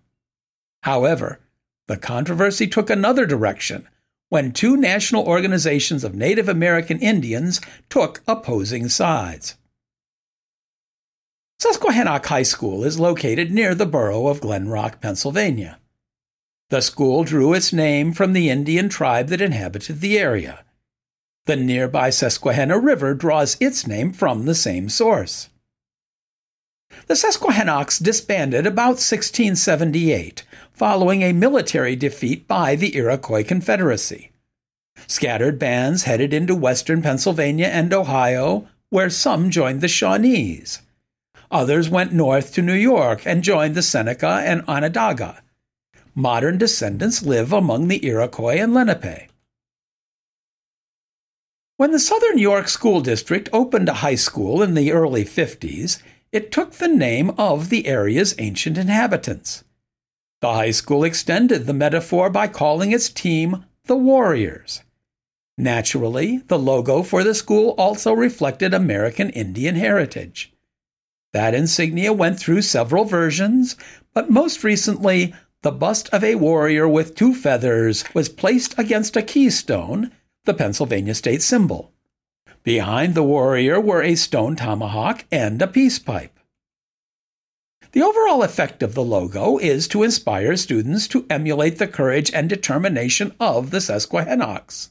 However, 0.82 1.38
the 1.86 1.96
controversy 1.96 2.66
took 2.66 2.90
another 2.90 3.24
direction 3.24 3.88
when 4.30 4.52
two 4.52 4.76
national 4.76 5.24
organizations 5.24 6.02
of 6.04 6.14
Native 6.14 6.48
American 6.48 6.98
Indians 6.98 7.60
took 7.88 8.20
opposing 8.26 8.88
sides. 8.88 9.54
Susquehannock 11.60 12.26
High 12.26 12.42
School 12.42 12.84
is 12.84 13.00
located 13.00 13.50
near 13.50 13.74
the 13.74 13.86
borough 13.86 14.26
of 14.26 14.40
Glen 14.40 14.68
Rock, 14.68 15.00
Pennsylvania. 15.00 15.78
The 16.70 16.82
school 16.82 17.24
drew 17.24 17.54
its 17.54 17.72
name 17.72 18.12
from 18.12 18.34
the 18.34 18.50
Indian 18.50 18.90
tribe 18.90 19.28
that 19.28 19.40
inhabited 19.40 20.00
the 20.00 20.18
area. 20.18 20.64
The 21.46 21.56
nearby 21.56 22.10
Susquehanna 22.10 22.78
River 22.78 23.14
draws 23.14 23.56
its 23.58 23.86
name 23.86 24.12
from 24.12 24.44
the 24.44 24.54
same 24.54 24.90
source. 24.90 25.48
The 27.06 27.16
Susquehannocks 27.16 27.98
disbanded 27.98 28.66
about 28.66 29.00
1678 29.00 30.44
following 30.72 31.22
a 31.22 31.32
military 31.32 31.96
defeat 31.96 32.46
by 32.46 32.76
the 32.76 32.94
Iroquois 32.94 33.44
Confederacy. 33.44 34.30
Scattered 35.06 35.58
bands 35.58 36.02
headed 36.02 36.34
into 36.34 36.54
western 36.54 37.00
Pennsylvania 37.00 37.68
and 37.68 37.94
Ohio, 37.94 38.68
where 38.90 39.08
some 39.08 39.50
joined 39.50 39.80
the 39.80 39.88
Shawnees. 39.88 40.80
Others 41.50 41.88
went 41.88 42.12
north 42.12 42.52
to 42.54 42.62
New 42.62 42.74
York 42.74 43.22
and 43.24 43.42
joined 43.42 43.74
the 43.74 43.82
Seneca 43.82 44.42
and 44.44 44.62
Onondaga. 44.68 45.42
Modern 46.18 46.58
descendants 46.58 47.22
live 47.22 47.52
among 47.52 47.86
the 47.86 48.04
Iroquois 48.04 48.60
and 48.60 48.74
Lenape. 48.74 49.30
When 51.76 51.92
the 51.92 52.00
Southern 52.00 52.38
York 52.38 52.66
School 52.66 53.00
District 53.00 53.48
opened 53.52 53.88
a 53.88 54.02
high 54.02 54.16
school 54.16 54.60
in 54.60 54.74
the 54.74 54.90
early 54.90 55.24
50s, 55.24 56.02
it 56.32 56.50
took 56.50 56.72
the 56.72 56.88
name 56.88 57.30
of 57.38 57.68
the 57.68 57.86
area's 57.86 58.34
ancient 58.38 58.76
inhabitants. 58.76 59.62
The 60.40 60.54
high 60.54 60.72
school 60.72 61.04
extended 61.04 61.66
the 61.66 61.72
metaphor 61.72 62.30
by 62.30 62.48
calling 62.48 62.90
its 62.90 63.10
team 63.10 63.64
the 63.84 63.96
Warriors. 63.96 64.82
Naturally, 65.56 66.38
the 66.48 66.58
logo 66.58 67.04
for 67.04 67.22
the 67.22 67.32
school 67.32 67.76
also 67.78 68.12
reflected 68.12 68.74
American 68.74 69.30
Indian 69.30 69.76
heritage. 69.76 70.52
That 71.32 71.54
insignia 71.54 72.12
went 72.12 72.40
through 72.40 72.62
several 72.62 73.04
versions, 73.04 73.76
but 74.12 74.30
most 74.30 74.64
recently, 74.64 75.32
the 75.62 75.72
bust 75.72 76.08
of 76.10 76.22
a 76.22 76.36
warrior 76.36 76.88
with 76.88 77.14
two 77.14 77.34
feathers 77.34 78.04
was 78.14 78.28
placed 78.28 78.78
against 78.78 79.16
a 79.16 79.22
keystone, 79.22 80.12
the 80.44 80.54
Pennsylvania 80.54 81.14
state 81.14 81.42
symbol. 81.42 81.92
Behind 82.62 83.14
the 83.14 83.22
warrior 83.22 83.80
were 83.80 84.02
a 84.02 84.14
stone 84.14 84.54
tomahawk 84.54 85.24
and 85.32 85.60
a 85.60 85.66
peace 85.66 85.98
pipe. 85.98 86.38
The 87.92 88.02
overall 88.02 88.42
effect 88.42 88.82
of 88.82 88.94
the 88.94 89.02
logo 89.02 89.58
is 89.58 89.88
to 89.88 90.02
inspire 90.02 90.56
students 90.56 91.08
to 91.08 91.26
emulate 91.30 91.78
the 91.78 91.88
courage 91.88 92.32
and 92.32 92.48
determination 92.48 93.34
of 93.40 93.70
the 93.70 93.80
Susquehannocks. 93.80 94.90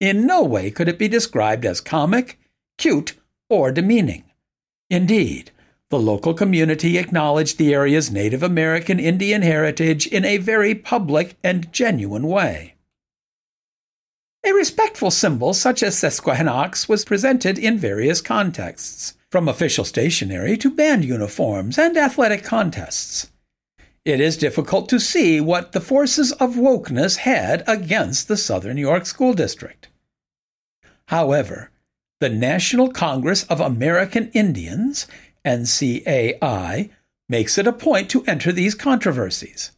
In 0.00 0.26
no 0.26 0.42
way 0.42 0.70
could 0.70 0.88
it 0.88 0.98
be 0.98 1.08
described 1.08 1.64
as 1.64 1.80
comic, 1.80 2.38
cute, 2.76 3.14
or 3.48 3.70
demeaning. 3.72 4.24
Indeed, 4.90 5.52
the 5.90 5.98
local 5.98 6.34
community 6.34 6.98
acknowledged 6.98 7.56
the 7.56 7.72
area's 7.72 8.10
Native 8.10 8.42
American 8.42 9.00
Indian 9.00 9.42
heritage 9.42 10.06
in 10.06 10.24
a 10.24 10.36
very 10.36 10.74
public 10.74 11.36
and 11.42 11.72
genuine 11.72 12.26
way. 12.28 12.74
A 14.44 14.52
respectful 14.52 15.10
symbol 15.10 15.54
such 15.54 15.82
as 15.82 15.98
Susquehannocks 15.98 16.88
was 16.88 17.04
presented 17.04 17.58
in 17.58 17.78
various 17.78 18.20
contexts 18.20 19.14
from 19.30 19.48
official 19.48 19.84
stationery 19.84 20.56
to 20.58 20.70
band 20.70 21.04
uniforms 21.04 21.78
and 21.78 21.96
athletic 21.96 22.44
contests. 22.44 23.30
It 24.04 24.20
is 24.20 24.36
difficult 24.36 24.88
to 24.90 25.00
see 25.00 25.40
what 25.40 25.72
the 25.72 25.80
forces 25.80 26.32
of 26.32 26.54
wokeness 26.54 27.18
had 27.18 27.62
against 27.66 28.28
the 28.28 28.36
Southern 28.36 28.78
York 28.78 29.04
School 29.04 29.34
District. 29.34 29.88
However, 31.08 31.70
the 32.20 32.28
National 32.28 32.90
Congress 32.90 33.44
of 33.44 33.60
American 33.60 34.30
Indians, 34.32 35.06
NCAI, 35.44 36.90
makes 37.28 37.58
it 37.58 37.66
a 37.66 37.72
point 37.72 38.08
to 38.10 38.24
enter 38.24 38.52
these 38.52 38.74
controversies. 38.74 39.72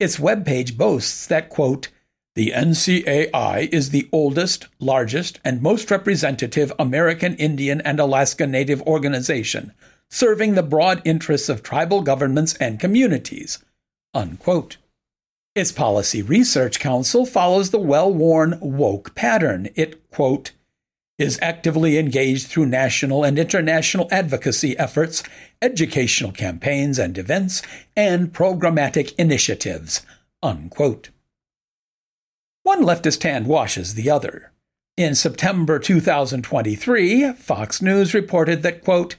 Its 0.00 0.18
webpage 0.18 0.76
boasts 0.76 1.26
that, 1.26 1.48
quote, 1.48 1.88
the 2.34 2.52
NCAI 2.54 3.68
is 3.72 3.90
the 3.90 4.08
oldest, 4.12 4.68
largest, 4.78 5.40
and 5.44 5.60
most 5.60 5.90
representative 5.90 6.72
American 6.78 7.34
Indian 7.34 7.80
and 7.80 7.98
Alaska 7.98 8.46
Native 8.46 8.80
organization, 8.82 9.72
serving 10.08 10.54
the 10.54 10.62
broad 10.62 11.02
interests 11.04 11.48
of 11.48 11.64
tribal 11.64 12.00
governments 12.00 12.54
and 12.54 12.78
communities. 12.78 13.58
Unquote. 14.14 14.76
Its 15.56 15.72
Policy 15.72 16.22
Research 16.22 16.78
Council 16.78 17.26
follows 17.26 17.70
the 17.70 17.80
well 17.80 18.12
worn 18.12 18.56
woke 18.60 19.16
pattern. 19.16 19.68
It, 19.74 20.08
quote, 20.10 20.52
is 21.18 21.38
actively 21.42 21.98
engaged 21.98 22.46
through 22.46 22.66
national 22.66 23.24
and 23.24 23.38
international 23.38 24.08
advocacy 24.10 24.78
efforts, 24.78 25.22
educational 25.60 26.30
campaigns 26.30 26.98
and 26.98 27.18
events, 27.18 27.62
and 27.96 28.32
programmatic 28.32 29.14
initiatives. 29.18 30.02
Unquote. 30.42 31.10
One 32.62 32.84
leftist 32.84 33.22
hand 33.22 33.46
washes 33.46 33.94
the 33.94 34.10
other. 34.10 34.52
In 34.96 35.14
September 35.14 35.78
2023, 35.78 37.32
Fox 37.32 37.82
News 37.82 38.14
reported 38.14 38.62
that, 38.62 38.84
quote, 38.84 39.16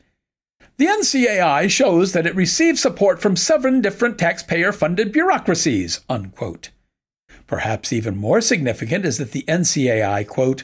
the 0.78 0.86
NCAI 0.86 1.70
shows 1.70 2.14
that 2.14 2.26
it 2.26 2.36
receives 2.36 2.82
support 2.82 3.22
from 3.22 3.36
seven 3.36 3.82
different 3.82 4.18
taxpayer 4.18 4.72
funded 4.72 5.12
bureaucracies, 5.12 6.00
unquote. 6.08 6.70
Perhaps 7.48 7.92
even 7.92 8.16
more 8.16 8.40
significant 8.40 9.04
is 9.04 9.18
that 9.18 9.32
the 9.32 9.44
NCAI, 9.44 10.26
quote, 10.26 10.64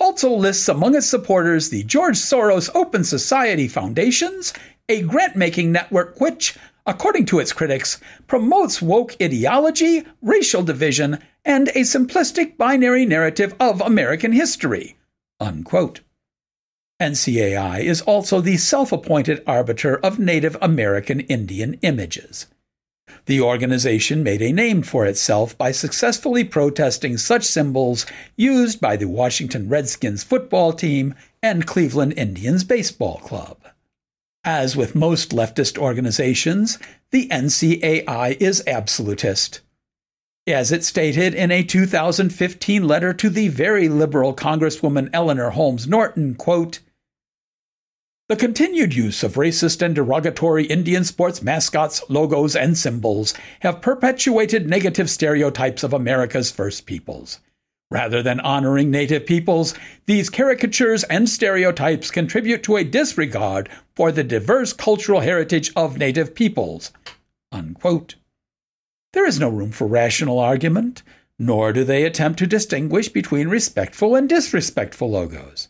also 0.00 0.30
lists 0.30 0.68
among 0.68 0.94
its 0.94 1.06
supporters 1.06 1.70
the 1.70 1.82
George 1.84 2.16
Soros 2.16 2.70
Open 2.74 3.04
Society 3.04 3.68
Foundations, 3.68 4.52
a 4.88 5.02
grant 5.02 5.36
making 5.36 5.72
network 5.72 6.20
which, 6.20 6.56
according 6.86 7.26
to 7.26 7.38
its 7.38 7.52
critics, 7.52 8.00
promotes 8.26 8.80
woke 8.80 9.14
ideology, 9.20 10.04
racial 10.22 10.62
division, 10.62 11.18
and 11.44 11.68
a 11.68 11.80
simplistic 11.80 12.56
binary 12.56 13.04
narrative 13.04 13.54
of 13.60 13.80
American 13.80 14.32
history. 14.32 14.96
Unquote. 15.40 16.00
NCAI 17.00 17.80
is 17.80 18.00
also 18.02 18.40
the 18.40 18.56
self 18.56 18.90
appointed 18.90 19.42
arbiter 19.46 19.98
of 19.98 20.18
Native 20.18 20.56
American 20.60 21.20
Indian 21.20 21.78
images. 21.82 22.46
The 23.26 23.40
organization 23.40 24.22
made 24.22 24.42
a 24.42 24.52
name 24.52 24.82
for 24.82 25.06
itself 25.06 25.56
by 25.56 25.72
successfully 25.72 26.44
protesting 26.44 27.16
such 27.16 27.44
symbols 27.44 28.06
used 28.36 28.80
by 28.80 28.96
the 28.96 29.08
Washington 29.08 29.68
Redskins 29.68 30.24
football 30.24 30.72
team 30.72 31.14
and 31.42 31.66
Cleveland 31.66 32.14
Indians 32.16 32.64
baseball 32.64 33.18
club. 33.18 33.58
As 34.44 34.76
with 34.76 34.94
most 34.94 35.30
leftist 35.30 35.76
organizations, 35.76 36.78
the 37.10 37.28
NCAI 37.28 38.36
is 38.40 38.62
absolutist. 38.66 39.60
As 40.46 40.72
it 40.72 40.84
stated 40.84 41.34
in 41.34 41.50
a 41.50 41.62
2015 41.62 42.86
letter 42.86 43.12
to 43.12 43.28
the 43.28 43.48
very 43.48 43.88
liberal 43.88 44.34
Congresswoman 44.34 45.10
Eleanor 45.12 45.50
Holmes 45.50 45.86
Norton, 45.86 46.34
quote, 46.34 46.80
the 48.28 48.36
continued 48.36 48.94
use 48.94 49.22
of 49.22 49.34
racist 49.34 49.80
and 49.80 49.94
derogatory 49.94 50.64
Indian 50.66 51.02
sports 51.02 51.42
mascots, 51.42 52.02
logos, 52.10 52.54
and 52.54 52.76
symbols 52.76 53.32
have 53.60 53.80
perpetuated 53.80 54.68
negative 54.68 55.08
stereotypes 55.08 55.82
of 55.82 55.94
America's 55.94 56.50
First 56.50 56.84
Peoples. 56.84 57.40
Rather 57.90 58.22
than 58.22 58.38
honoring 58.40 58.90
Native 58.90 59.24
peoples, 59.24 59.74
these 60.04 60.28
caricatures 60.28 61.04
and 61.04 61.26
stereotypes 61.26 62.10
contribute 62.10 62.62
to 62.64 62.76
a 62.76 62.84
disregard 62.84 63.70
for 63.96 64.12
the 64.12 64.24
diverse 64.24 64.74
cultural 64.74 65.20
heritage 65.20 65.72
of 65.74 65.96
Native 65.96 66.34
peoples. 66.34 66.92
Unquote. 67.50 68.16
There 69.14 69.26
is 69.26 69.40
no 69.40 69.48
room 69.48 69.72
for 69.72 69.86
rational 69.86 70.38
argument, 70.38 71.02
nor 71.38 71.72
do 71.72 71.82
they 71.82 72.04
attempt 72.04 72.38
to 72.40 72.46
distinguish 72.46 73.08
between 73.08 73.48
respectful 73.48 74.14
and 74.14 74.28
disrespectful 74.28 75.10
logos. 75.10 75.68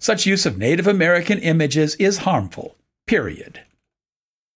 Such 0.00 0.24
use 0.24 0.46
of 0.46 0.56
Native 0.56 0.86
American 0.86 1.38
images 1.40 1.94
is 1.96 2.18
harmful, 2.18 2.74
period. 3.06 3.60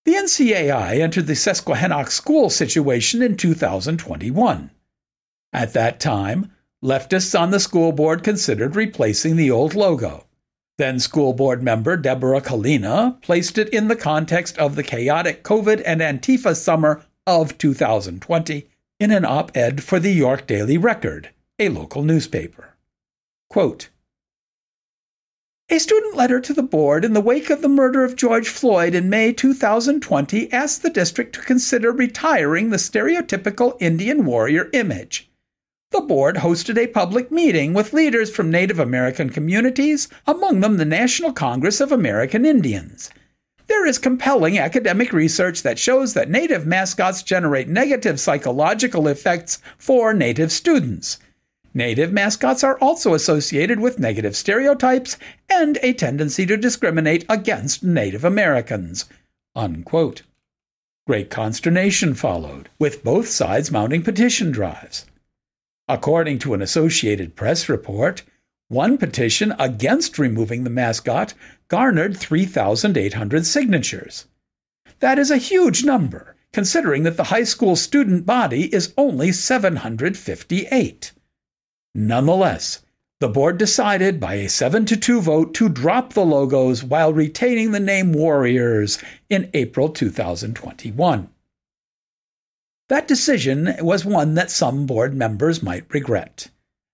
The 0.07 0.15
NCAI 0.15 1.01
entered 1.01 1.27
the 1.27 1.35
Susquehannock 1.35 2.11
school 2.11 2.49
situation 2.49 3.21
in 3.21 3.37
2021. 3.37 4.71
At 5.53 5.75
that 5.75 6.01
time, 6.01 6.51
leftists 6.83 7.39
on 7.39 7.51
the 7.51 7.61
school 7.61 7.93
board 7.93 8.25
considered 8.25 8.75
replacing 8.75 9.37
the 9.37 9.51
old 9.51 9.75
logo. 9.75 10.25
Then 10.79 10.99
school 10.99 11.35
board 11.35 11.63
member 11.63 11.99
Deborah 11.99 12.41
Kalina 12.41 13.21
placed 13.21 13.59
it 13.59 13.69
in 13.69 13.89
the 13.89 13.97
context 13.97 14.57
of 14.57 14.77
the 14.77 14.83
chaotic 14.83 15.45
COVID 15.45 15.83
and 15.85 16.01
Antifa 16.01 16.57
summer 16.57 17.05
of 17.27 17.59
2020 17.59 18.67
in 18.99 19.11
an 19.11 19.27
op 19.27 19.55
ed 19.55 19.83
for 19.83 20.01
the 20.01 20.13
York 20.13 20.47
Daily 20.47 20.79
Record, 20.79 21.29
a 21.59 21.69
local 21.69 22.03
newspaper. 22.03 22.77
Quote, 23.51 23.91
a 25.71 25.79
student 25.79 26.15
letter 26.15 26.41
to 26.41 26.53
the 26.53 26.63
board 26.63 27.07
in 27.07 27.15
the 27.15 27.21
wake 27.23 27.49
of 27.49 27.63
the 27.63 27.69
murder 27.69 28.05
of 28.05 28.17
George 28.17 28.49
Floyd 28.49 28.95
in 28.95 29.09
May 29.09 29.33
2020 29.33 30.53
asked 30.53 30.83
the 30.83 30.91
district 30.91 31.35
to 31.35 31.41
consider 31.41 31.91
retiring 31.91 32.69
the 32.69 32.77
stereotypical 32.77 33.75
Indian 33.81 34.27
warrior 34.27 34.69
image. 34.75 35.31
The 35.91 36.03
board 36.03 36.37
hosted 36.37 36.77
a 36.77 36.89
public 36.89 37.31
meeting 37.31 37.73
with 37.73 37.95
leaders 37.95 38.31
from 38.31 38.51
Native 38.51 38.79
American 38.79 39.31
communities, 39.31 40.09
among 40.27 40.61
them 40.61 40.77
the 40.77 40.85
National 40.85 41.33
Congress 41.33 41.81
of 41.81 41.91
American 41.91 42.45
Indians. 42.45 43.11
There 43.67 43.87
is 43.87 43.97
compelling 43.97 44.59
academic 44.59 45.15
research 45.15 45.63
that 45.63 45.79
shows 45.79 46.13
that 46.13 46.29
Native 46.29 46.67
mascots 46.67 47.23
generate 47.23 47.69
negative 47.69 48.21
psychological 48.21 49.09
effects 49.09 49.63
for 49.79 50.13
Native 50.13 50.53
students. 50.53 51.19
Native 51.77 52.13
mascots 52.13 52.63
are 52.63 52.79
also 52.79 53.15
associated 53.15 53.81
with 53.81 53.99
negative 53.99 54.37
stereotypes 54.37 55.19
and 55.51 55.77
a 55.83 55.93
tendency 55.93 56.47
to 56.47 56.57
discriminate 56.57 57.25
against 57.29 57.83
Native 57.83 58.25
Americans. 58.25 59.07
Unquote. 59.57 60.23
Great 61.07 61.31
consternation 61.31 62.15
followed, 62.15 62.69
with 62.79 63.03
both 63.03 63.27
sides 63.27 63.73
mounting 63.73 64.03
petition 64.03 64.53
drives. 64.53 65.05
According 65.89 66.39
to 66.41 66.55
an 66.55 66.63
Associated 66.63 67.35
Press 67.35 67.69
report, 67.69 68.23
one 68.69 68.97
petition 68.97 69.53
against 69.59 70.19
removing 70.19 70.63
the 70.63 70.71
mascot 70.71 71.35
garnered 71.69 72.17
3,800 72.17 73.45
signatures. 73.45 74.27
That 75.01 75.19
is 75.19 75.31
a 75.31 75.37
huge 75.37 75.85
number, 75.85 76.37
considering 76.53 77.03
that 77.03 77.17
the 77.17 77.25
high 77.25 77.45
school 77.45 77.75
student 77.75 78.25
body 78.25 78.73
is 78.73 78.95
only 78.97 79.33
758. 79.33 81.13
Nonetheless, 81.95 82.83
the 83.21 83.29
board 83.29 83.57
decided 83.57 84.19
by 84.19 84.35
a 84.35 84.49
7 84.49 84.85
to 84.87 84.97
2 84.97 85.21
vote 85.21 85.55
to 85.55 85.69
drop 85.69 86.13
the 86.13 86.25
logos 86.25 86.83
while 86.83 87.13
retaining 87.13 87.71
the 87.71 87.79
name 87.79 88.13
Warriors 88.13 88.99
in 89.31 89.49
April 89.55 89.89
2021. 89.89 91.29
That 92.89 93.07
decision 93.07 93.77
was 93.81 94.05
one 94.05 94.35
that 94.35 94.51
some 94.51 94.87
board 94.87 95.15
members 95.15 95.63
might 95.63 95.93
regret. 95.95 96.49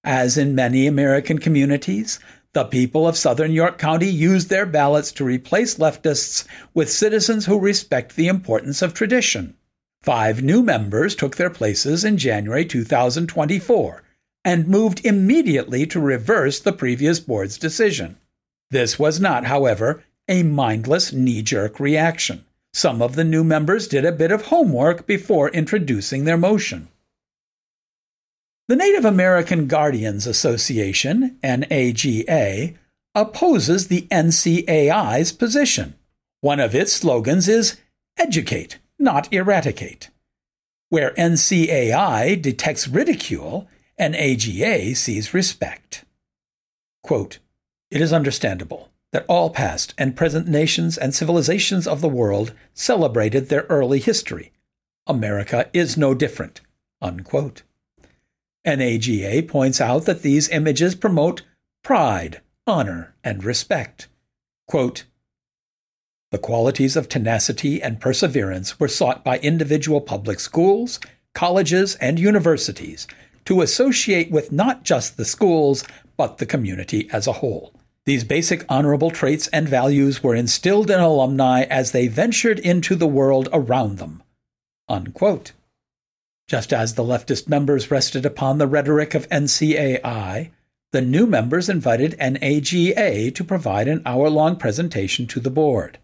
As 0.04 0.36
in 0.36 0.54
many 0.54 0.86
American 0.86 1.38
communities, 1.38 2.20
the 2.52 2.64
people 2.64 3.08
of 3.08 3.16
southern 3.16 3.52
York 3.52 3.78
County 3.78 4.08
used 4.08 4.50
their 4.50 4.66
ballots 4.66 5.12
to 5.12 5.24
replace 5.24 5.76
leftists 5.78 6.44
with 6.74 6.90
citizens 6.92 7.46
who 7.46 7.58
respect 7.58 8.16
the 8.16 8.28
importance 8.28 8.82
of 8.82 8.92
tradition. 8.92 9.56
Five 10.02 10.42
new 10.42 10.62
members 10.62 11.14
took 11.14 11.36
their 11.36 11.50
places 11.50 12.04
in 12.04 12.18
January 12.18 12.64
2024 12.66 14.02
and 14.44 14.68
moved 14.68 15.05
immediately 15.05 15.87
to 15.87 16.00
reverse 16.00 16.61
the 16.61 16.72
previous 16.72 17.20
board's 17.20 17.59
decision. 17.59 18.16
This 18.70 18.98
was 18.98 19.20
not, 19.20 19.44
however, 19.44 20.05
a 20.29 20.42
mindless 20.42 21.12
knee 21.12 21.42
jerk 21.42 21.81
reaction. 21.81 22.44
Some 22.72 23.03
of 23.03 23.16
the 23.16 23.24
new 23.24 23.42
members 23.42 23.88
did 23.88 24.05
a 24.05 24.12
bit 24.12 24.31
of 24.31 24.46
homework 24.46 25.07
before 25.07 25.50
introducing 25.50 26.24
their 26.24 26.37
motion. 26.37 26.88
The 28.68 28.76
Native 28.76 29.05
American 29.05 29.66
Guardians 29.66 30.29
Association, 30.29 31.37
NAGA, 31.42 32.74
opposes 33.16 33.88
the 33.88 34.03
NCAI's 34.03 35.33
position. 35.33 35.94
One 36.40 36.61
of 36.61 36.74
its 36.74 36.92
slogans 36.92 37.48
is 37.48 37.76
Educate, 38.16 38.79
not 38.98 39.33
Eradicate. 39.33 40.11
Where 40.88 41.11
NCAI 41.14 42.40
detects 42.40 42.87
ridicule, 42.87 43.68
NAGA 44.00 44.94
sees 44.94 45.34
respect. 45.34 46.06
Quote, 47.02 47.38
it 47.90 48.00
is 48.00 48.14
understandable 48.14 48.88
that 49.12 49.26
all 49.28 49.50
past 49.50 49.92
and 49.98 50.16
present 50.16 50.48
nations 50.48 50.96
and 50.96 51.14
civilizations 51.14 51.86
of 51.86 52.00
the 52.00 52.08
world 52.08 52.54
celebrated 52.72 53.48
their 53.48 53.66
early 53.68 53.98
history. 53.98 54.52
America 55.06 55.68
is 55.74 55.98
no 55.98 56.14
different. 56.14 56.62
Unquote. 57.02 57.62
NAGA 58.64 59.42
points 59.42 59.82
out 59.82 60.06
that 60.06 60.22
these 60.22 60.48
images 60.48 60.94
promote 60.94 61.42
pride, 61.82 62.40
honor, 62.66 63.14
and 63.22 63.44
respect. 63.44 64.08
Quote, 64.66 65.04
the 66.30 66.38
qualities 66.38 66.96
of 66.96 67.08
tenacity 67.08 67.82
and 67.82 68.00
perseverance 68.00 68.78
were 68.80 68.88
sought 68.88 69.24
by 69.24 69.38
individual 69.40 70.00
public 70.00 70.40
schools, 70.40 71.00
colleges, 71.34 71.96
and 71.96 72.18
universities 72.20 73.06
to 73.50 73.62
associate 73.62 74.30
with 74.30 74.52
not 74.52 74.84
just 74.84 75.16
the 75.16 75.24
schools, 75.24 75.82
but 76.16 76.38
the 76.38 76.46
community 76.46 77.10
as 77.12 77.26
a 77.26 77.32
whole. 77.32 77.74
These 78.06 78.22
basic 78.22 78.64
honorable 78.68 79.10
traits 79.10 79.48
and 79.48 79.68
values 79.68 80.22
were 80.22 80.36
instilled 80.36 80.88
in 80.88 81.00
alumni 81.00 81.62
as 81.62 81.90
they 81.90 82.06
ventured 82.06 82.60
into 82.60 82.94
the 82.94 83.08
world 83.08 83.48
around 83.52 83.98
them. 83.98 84.22
Unquote. 84.88 85.50
Just 86.46 86.72
as 86.72 86.94
the 86.94 87.02
leftist 87.02 87.48
members 87.48 87.90
rested 87.90 88.24
upon 88.24 88.58
the 88.58 88.68
rhetoric 88.68 89.16
of 89.16 89.28
NCAI, 89.30 90.50
the 90.92 91.02
new 91.02 91.26
members 91.26 91.68
invited 91.68 92.16
NAGA 92.20 93.32
to 93.32 93.44
provide 93.44 93.88
an 93.88 94.00
hour 94.06 94.30
long 94.30 94.54
presentation 94.54 95.26
to 95.26 95.40
the 95.40 95.50
board. 95.50 95.98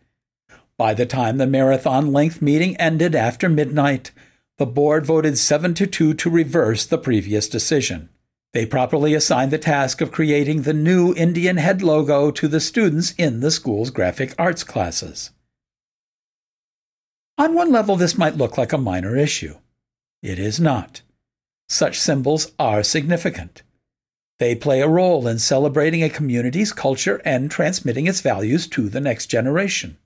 By 0.77 0.95
the 0.95 1.07
time 1.07 1.39
the 1.39 1.47
marathon 1.47 2.13
length 2.13 2.43
meeting 2.43 2.77
ended 2.79 3.15
after 3.15 3.49
midnight, 3.49 4.11
the 4.59 4.67
board 4.67 5.05
voted 5.05 5.37
7 5.37 5.75
to 5.75 5.87
2 5.87 6.15
to 6.15 6.31
reverse 6.31 6.87
the 6.87 6.99
previous 6.99 7.49
decision. 7.49 8.09
They 8.55 8.65
properly 8.65 9.13
assigned 9.13 9.51
the 9.51 9.59
task 9.59 10.01
of 10.01 10.13
creating 10.13 10.63
the 10.63 10.73
new 10.73 11.15
Indian 11.15 11.59
head 11.59 11.83
logo 11.83 12.31
to 12.31 12.49
the 12.49 12.61
students 12.61 13.13
in 13.19 13.41
the 13.41 13.51
school's 13.51 13.91
graphic 13.91 14.35
arts 14.39 14.65
classes. 14.65 15.31
On 17.37 17.55
one 17.55 17.71
level, 17.71 17.97
this 17.97 18.17
might 18.17 18.39
look 18.39 18.57
like 18.57 18.73
a 18.73 18.79
minor 18.79 19.15
issue. 19.15 19.57
It 20.23 20.39
is 20.39 20.59
not. 20.59 21.03
Such 21.69 22.01
symbols 22.01 22.53
are 22.59 22.83
significant. 22.83 23.63
They 24.39 24.55
play 24.55 24.81
a 24.81 24.89
role 24.89 25.29
in 25.29 25.39
celebrating 25.39 26.03
a 26.03 26.09
community's 26.09 26.73
culture 26.73 27.21
and 27.27 27.51
transmitting 27.51 28.07
its 28.07 28.23
values 28.23 28.67
to 28.69 28.89
the 28.89 29.01
next 29.01 29.27
generation. 29.27 29.99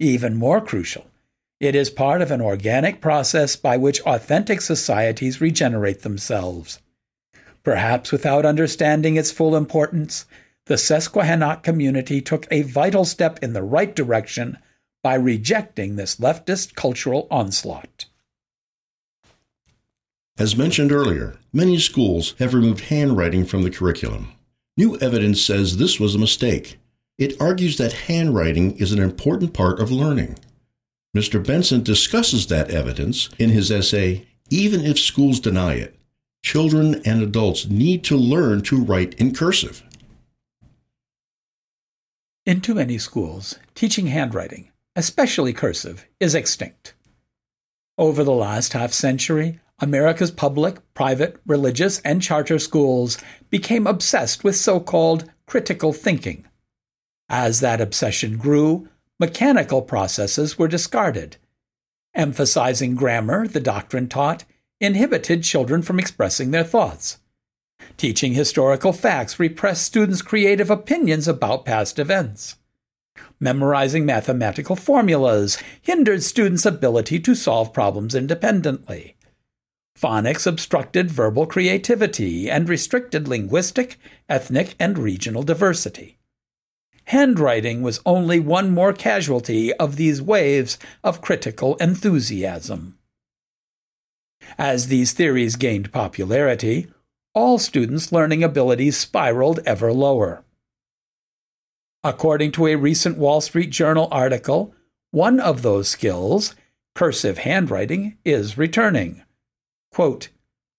Even 0.00 0.34
more 0.34 0.60
crucial, 0.60 1.06
it 1.62 1.76
is 1.76 1.90
part 1.90 2.20
of 2.20 2.32
an 2.32 2.40
organic 2.40 3.00
process 3.00 3.54
by 3.54 3.76
which 3.76 4.00
authentic 4.00 4.60
societies 4.60 5.40
regenerate 5.40 6.02
themselves. 6.02 6.80
Perhaps 7.62 8.10
without 8.10 8.44
understanding 8.44 9.14
its 9.14 9.30
full 9.30 9.54
importance, 9.54 10.26
the 10.66 10.76
Susquehannock 10.76 11.62
community 11.62 12.20
took 12.20 12.48
a 12.50 12.62
vital 12.62 13.04
step 13.04 13.38
in 13.44 13.52
the 13.52 13.62
right 13.62 13.94
direction 13.94 14.58
by 15.04 15.14
rejecting 15.14 15.94
this 15.94 16.16
leftist 16.16 16.74
cultural 16.74 17.28
onslaught. 17.30 18.06
As 20.36 20.56
mentioned 20.56 20.90
earlier, 20.90 21.36
many 21.52 21.78
schools 21.78 22.34
have 22.40 22.54
removed 22.54 22.86
handwriting 22.86 23.44
from 23.44 23.62
the 23.62 23.70
curriculum. 23.70 24.32
New 24.76 24.98
evidence 24.98 25.40
says 25.40 25.76
this 25.76 26.00
was 26.00 26.16
a 26.16 26.18
mistake. 26.18 26.78
It 27.18 27.40
argues 27.40 27.76
that 27.76 27.92
handwriting 27.92 28.76
is 28.78 28.90
an 28.90 28.98
important 28.98 29.54
part 29.54 29.78
of 29.78 29.92
learning. 29.92 30.38
Mr. 31.14 31.44
Benson 31.44 31.82
discusses 31.82 32.46
that 32.46 32.70
evidence 32.70 33.28
in 33.38 33.50
his 33.50 33.70
essay, 33.70 34.26
Even 34.48 34.80
If 34.80 34.98
Schools 34.98 35.40
Deny 35.40 35.74
It 35.74 35.94
Children 36.42 37.02
and 37.04 37.22
Adults 37.22 37.68
Need 37.68 38.02
to 38.04 38.16
Learn 38.16 38.62
to 38.62 38.82
Write 38.82 39.14
in 39.14 39.34
Cursive. 39.34 39.82
In 42.46 42.62
too 42.62 42.74
many 42.74 42.96
schools, 42.96 43.58
teaching 43.74 44.06
handwriting, 44.06 44.70
especially 44.96 45.52
cursive, 45.52 46.06
is 46.18 46.34
extinct. 46.34 46.94
Over 47.98 48.24
the 48.24 48.32
last 48.32 48.72
half 48.72 48.92
century, 48.92 49.60
America's 49.80 50.30
public, 50.30 50.78
private, 50.94 51.36
religious, 51.46 52.00
and 52.00 52.22
charter 52.22 52.58
schools 52.58 53.18
became 53.50 53.86
obsessed 53.86 54.44
with 54.44 54.56
so 54.56 54.80
called 54.80 55.30
critical 55.46 55.92
thinking. 55.92 56.46
As 57.28 57.60
that 57.60 57.82
obsession 57.82 58.38
grew, 58.38 58.88
mechanical 59.22 59.82
processes 59.82 60.58
were 60.58 60.66
discarded. 60.66 61.36
Emphasizing 62.12 62.96
grammar, 62.96 63.46
the 63.46 63.60
doctrine 63.60 64.08
taught, 64.08 64.44
inhibited 64.80 65.44
children 65.44 65.80
from 65.80 66.00
expressing 66.00 66.50
their 66.50 66.64
thoughts. 66.64 67.18
Teaching 67.96 68.34
historical 68.34 68.92
facts 68.92 69.38
repressed 69.38 69.84
students' 69.84 70.22
creative 70.22 70.70
opinions 70.70 71.28
about 71.28 71.64
past 71.64 72.00
events. 72.00 72.56
Memorizing 73.38 74.04
mathematical 74.04 74.74
formulas 74.74 75.56
hindered 75.80 76.24
students' 76.24 76.66
ability 76.66 77.20
to 77.20 77.36
solve 77.36 77.72
problems 77.72 78.16
independently. 78.16 79.14
Phonics 79.96 80.48
obstructed 80.48 81.12
verbal 81.12 81.46
creativity 81.46 82.50
and 82.50 82.68
restricted 82.68 83.28
linguistic, 83.28 84.00
ethnic, 84.28 84.74
and 84.80 84.98
regional 84.98 85.44
diversity. 85.44 86.18
Handwriting 87.06 87.82
was 87.82 88.00
only 88.06 88.40
one 88.40 88.70
more 88.70 88.92
casualty 88.92 89.72
of 89.74 89.96
these 89.96 90.22
waves 90.22 90.78
of 91.02 91.20
critical 91.20 91.76
enthusiasm. 91.76 92.98
As 94.58 94.88
these 94.88 95.12
theories 95.12 95.56
gained 95.56 95.92
popularity, 95.92 96.88
all 97.34 97.58
students' 97.58 98.12
learning 98.12 98.44
abilities 98.44 98.96
spiraled 98.96 99.60
ever 99.64 99.92
lower. 99.92 100.44
According 102.04 102.52
to 102.52 102.66
a 102.66 102.76
recent 102.76 103.16
Wall 103.16 103.40
Street 103.40 103.70
Journal 103.70 104.08
article, 104.10 104.74
one 105.12 105.40
of 105.40 105.62
those 105.62 105.88
skills, 105.88 106.54
cursive 106.94 107.38
handwriting, 107.38 108.18
is 108.24 108.58
returning. 108.58 109.22
Quote, 109.92 110.28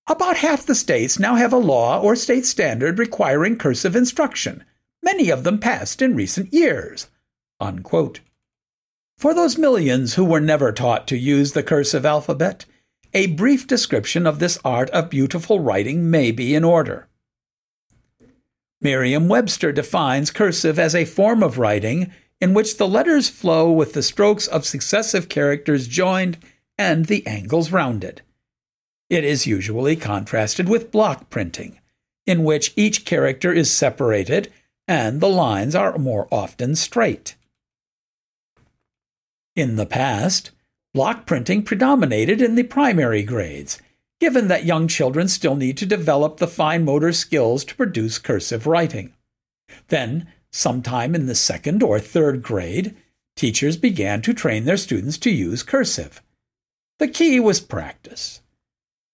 About 0.08 0.38
half 0.38 0.66
the 0.66 0.76
states 0.76 1.18
now 1.20 1.36
have 1.36 1.54
a 1.54 1.58
law 1.58 2.02
or 2.02 2.16
state 2.16 2.46
standard 2.46 3.00
requiring 3.00 3.58
cursive 3.58 3.96
instruction, 3.96 4.64
many 5.04 5.30
of 5.30 5.44
them 5.44 5.60
passed 5.60 6.02
in 6.02 6.16
recent 6.16 6.52
years. 6.52 7.08
Unquote. 7.60 8.22
For 9.18 9.34
those 9.34 9.58
millions 9.58 10.16
who 10.16 10.26
were 10.26 10.42
never 10.42 10.72
taught 10.72 11.08
to 11.10 11.18
use 11.18 11.52
the 11.52 11.64
cursive 11.64 12.06
alphabet, 12.06 12.66
a 13.14 13.28
brief 13.28 13.68
description 13.68 14.26
of 14.26 14.40
this 14.40 14.58
art 14.66 14.90
of 14.90 15.10
beautiful 15.10 15.60
writing 15.60 16.10
may 16.10 16.32
be 16.32 16.56
in 16.56 16.64
order. 16.64 17.08
Merriam 18.82 19.30
Webster 19.30 19.72
defines 19.72 20.32
cursive 20.32 20.80
as 20.80 20.96
a 20.96 21.06
form 21.06 21.44
of 21.44 21.58
writing 21.58 22.12
in 22.42 22.54
which 22.54 22.78
the 22.78 22.88
letters 22.88 23.30
flow 23.30 23.72
with 23.72 23.94
the 23.94 24.04
strokes 24.04 24.48
of 24.48 24.66
successive 24.66 25.30
characters 25.30 25.88
joined 25.88 26.38
and 26.78 27.06
the 27.06 27.26
angles 27.26 27.72
rounded. 27.72 28.22
It 29.10 29.24
is 29.24 29.48
usually 29.48 29.96
contrasted 29.96 30.68
with 30.68 30.92
block 30.92 31.30
printing, 31.30 31.80
in 32.26 32.44
which 32.44 32.74
each 32.76 33.06
character 33.06 33.54
is 33.54 33.72
separated 33.72 34.52
and 34.88 35.22
the 35.22 35.30
lines 35.30 35.76
are 35.76 35.98
more 35.98 36.28
often 36.32 36.76
straight. 36.76 37.36
In 39.56 39.76
the 39.76 39.86
past, 39.86 40.52
block 40.94 41.26
printing 41.26 41.64
predominated 41.64 42.42
in 42.42 42.56
the 42.56 42.64
primary 42.64 43.24
grades, 43.24 43.80
given 44.20 44.48
that 44.48 44.66
young 44.66 44.88
children 44.88 45.28
still 45.28 45.56
need 45.56 45.78
to 45.78 45.86
develop 45.86 46.38
the 46.38 46.48
fine 46.48 46.86
motor 46.86 47.12
skills 47.12 47.64
to 47.66 47.76
produce 47.76 48.20
cursive 48.20 48.66
writing. 48.68 49.14
Then, 49.88 50.28
sometime 50.52 51.16
in 51.16 51.26
the 51.26 51.36
second 51.36 51.84
or 51.84 52.00
third 52.00 52.42
grade, 52.42 52.96
teachers 53.36 53.78
began 53.78 54.22
to 54.22 54.34
train 54.34 54.66
their 54.66 54.78
students 54.78 55.18
to 55.20 55.32
use 55.32 55.64
cursive. 55.64 56.22
The 57.00 57.08
key 57.08 57.40
was 57.40 57.60
practice. 57.60 58.42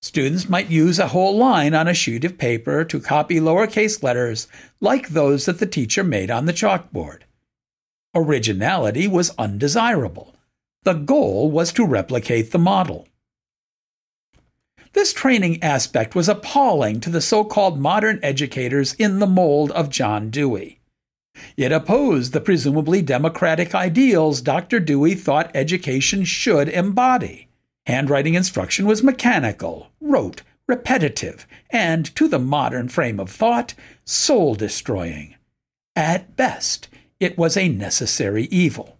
Students 0.01 0.47
might 0.47 0.69
use 0.69 0.97
a 0.97 1.09
whole 1.09 1.37
line 1.37 1.73
on 1.73 1.87
a 1.87 1.93
sheet 1.93 2.23
of 2.23 2.37
paper 2.37 2.85
to 2.85 3.01
copy 3.01 3.39
lowercase 3.39 4.01
letters 4.01 4.47
like 4.79 5.09
those 5.09 5.45
that 5.45 5.59
the 5.59 5.65
teacher 5.65 6.03
made 6.03 6.31
on 6.31 6.45
the 6.45 6.53
chalkboard. 6.53 7.23
Originality 8.15 9.07
was 9.07 9.35
undesirable. 9.37 10.35
The 10.83 10.93
goal 10.93 11.51
was 11.51 11.73
to 11.73 11.85
replicate 11.85 12.51
the 12.51 12.57
model. 12.57 13.07
This 14.93 15.11
training 15.11 15.61
aspect 15.61 16.15
was 16.15 16.29
appalling 16.29 17.01
to 17.01 17.09
the 17.09 17.21
so 17.21 17.43
called 17.43 17.79
modern 17.79 18.19
educators 18.23 18.93
in 18.93 19.19
the 19.19 19.27
mold 19.27 19.69
of 19.71 19.89
John 19.89 20.29
Dewey. 20.29 20.79
It 21.57 21.71
opposed 21.71 22.31
the 22.31 22.41
presumably 22.41 23.01
democratic 23.01 23.75
ideals 23.75 24.41
Dr. 24.41 24.79
Dewey 24.79 25.13
thought 25.13 25.51
education 25.53 26.23
should 26.23 26.69
embody. 26.69 27.48
Handwriting 27.89 28.35
instruction 28.35 28.85
was 28.85 29.01
mechanical, 29.01 29.89
rote, 29.99 30.43
repetitive, 30.67 31.47
and, 31.71 32.05
to 32.15 32.27
the 32.27 32.37
modern 32.37 32.87
frame 32.87 33.19
of 33.19 33.31
thought, 33.31 33.73
soul 34.05 34.53
destroying. 34.53 35.33
At 35.95 36.35
best, 36.35 36.87
it 37.19 37.35
was 37.35 37.57
a 37.57 37.67
necessary 37.67 38.43
evil. 38.51 38.99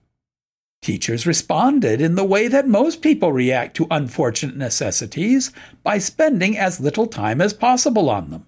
Teachers 0.82 1.28
responded 1.28 2.02
in 2.02 2.16
the 2.16 2.24
way 2.24 2.48
that 2.48 2.68
most 2.68 3.04
people 3.04 3.32
react 3.32 3.76
to 3.76 3.86
unfortunate 3.92 4.58
necessities 4.58 5.52
by 5.84 6.00
spending 6.00 6.58
as 6.58 6.80
little 6.80 7.06
time 7.06 7.42
as 7.42 7.54
possible 7.54 8.10
on 8.10 8.32
them. 8.32 8.48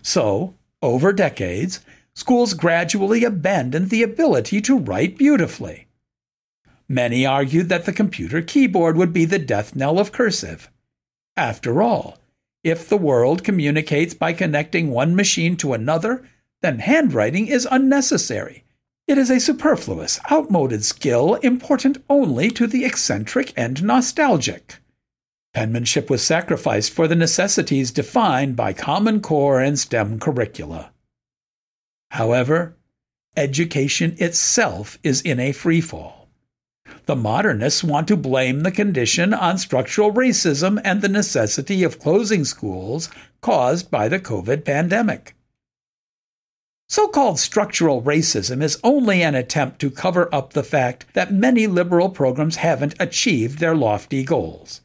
So, 0.00 0.54
over 0.80 1.12
decades, 1.12 1.80
schools 2.14 2.54
gradually 2.54 3.24
abandoned 3.24 3.90
the 3.90 4.02
ability 4.02 4.62
to 4.62 4.78
write 4.78 5.18
beautifully. 5.18 5.85
Many 6.88 7.26
argued 7.26 7.68
that 7.68 7.84
the 7.84 7.92
computer 7.92 8.42
keyboard 8.42 8.96
would 8.96 9.12
be 9.12 9.24
the 9.24 9.38
death 9.38 9.74
knell 9.74 9.98
of 9.98 10.12
cursive. 10.12 10.70
After 11.36 11.82
all, 11.82 12.18
if 12.62 12.88
the 12.88 12.96
world 12.96 13.44
communicates 13.44 14.14
by 14.14 14.32
connecting 14.32 14.90
one 14.90 15.14
machine 15.14 15.56
to 15.58 15.72
another, 15.72 16.28
then 16.62 16.78
handwriting 16.78 17.46
is 17.48 17.68
unnecessary. 17.70 18.64
It 19.06 19.18
is 19.18 19.30
a 19.30 19.38
superfluous, 19.38 20.18
outmoded 20.30 20.84
skill 20.84 21.34
important 21.36 21.98
only 22.10 22.50
to 22.50 22.66
the 22.66 22.84
eccentric 22.84 23.52
and 23.56 23.84
nostalgic. 23.84 24.76
Penmanship 25.54 26.10
was 26.10 26.22
sacrificed 26.22 26.92
for 26.92 27.06
the 27.06 27.14
necessities 27.14 27.90
defined 27.90 28.56
by 28.56 28.72
Common 28.72 29.20
Core 29.20 29.60
and 29.60 29.78
STEM 29.78 30.18
curricula. 30.18 30.90
However, 32.10 32.76
education 33.36 34.16
itself 34.18 34.98
is 35.02 35.22
in 35.22 35.38
a 35.38 35.52
freefall. 35.52 36.15
The 37.06 37.16
modernists 37.16 37.84
want 37.84 38.08
to 38.08 38.16
blame 38.16 38.60
the 38.60 38.72
condition 38.72 39.32
on 39.32 39.58
structural 39.58 40.12
racism 40.12 40.80
and 40.84 41.02
the 41.02 41.08
necessity 41.08 41.82
of 41.82 41.98
closing 41.98 42.44
schools 42.44 43.08
caused 43.40 43.90
by 43.90 44.08
the 44.08 44.18
COVID 44.18 44.64
pandemic. 44.64 45.34
So 46.88 47.08
called 47.08 47.38
structural 47.40 48.02
racism 48.02 48.62
is 48.62 48.78
only 48.84 49.22
an 49.22 49.34
attempt 49.34 49.80
to 49.80 49.90
cover 49.90 50.32
up 50.32 50.52
the 50.52 50.62
fact 50.62 51.06
that 51.14 51.32
many 51.32 51.66
liberal 51.66 52.08
programs 52.08 52.56
haven't 52.56 52.94
achieved 53.00 53.58
their 53.58 53.74
lofty 53.74 54.22
goals. 54.22 54.82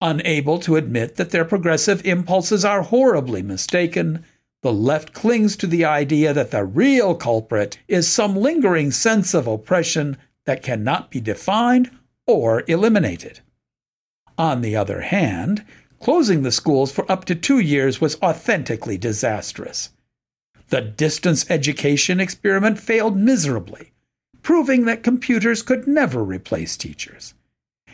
Unable 0.00 0.58
to 0.60 0.76
admit 0.76 1.16
that 1.16 1.30
their 1.30 1.44
progressive 1.44 2.04
impulses 2.04 2.64
are 2.64 2.82
horribly 2.82 3.42
mistaken, 3.42 4.24
the 4.62 4.72
left 4.72 5.12
clings 5.12 5.56
to 5.56 5.66
the 5.66 5.84
idea 5.84 6.32
that 6.32 6.52
the 6.52 6.64
real 6.64 7.14
culprit 7.16 7.78
is 7.88 8.06
some 8.06 8.36
lingering 8.36 8.92
sense 8.92 9.34
of 9.34 9.48
oppression 9.48 10.16
that 10.46 10.62
cannot 10.62 11.10
be 11.10 11.20
defined 11.20 11.90
or 12.26 12.64
eliminated. 12.66 13.40
On 14.38 14.60
the 14.60 14.76
other 14.76 15.02
hand, 15.02 15.64
closing 16.00 16.42
the 16.42 16.52
schools 16.52 16.90
for 16.90 17.10
up 17.10 17.24
to 17.26 17.34
two 17.34 17.58
years 17.58 18.00
was 18.00 18.20
authentically 18.22 18.98
disastrous. 18.98 19.90
The 20.68 20.80
distance 20.80 21.48
education 21.50 22.18
experiment 22.18 22.78
failed 22.78 23.16
miserably, 23.16 23.92
proving 24.42 24.84
that 24.86 25.02
computers 25.02 25.62
could 25.62 25.86
never 25.86 26.24
replace 26.24 26.76
teachers. 26.76 27.34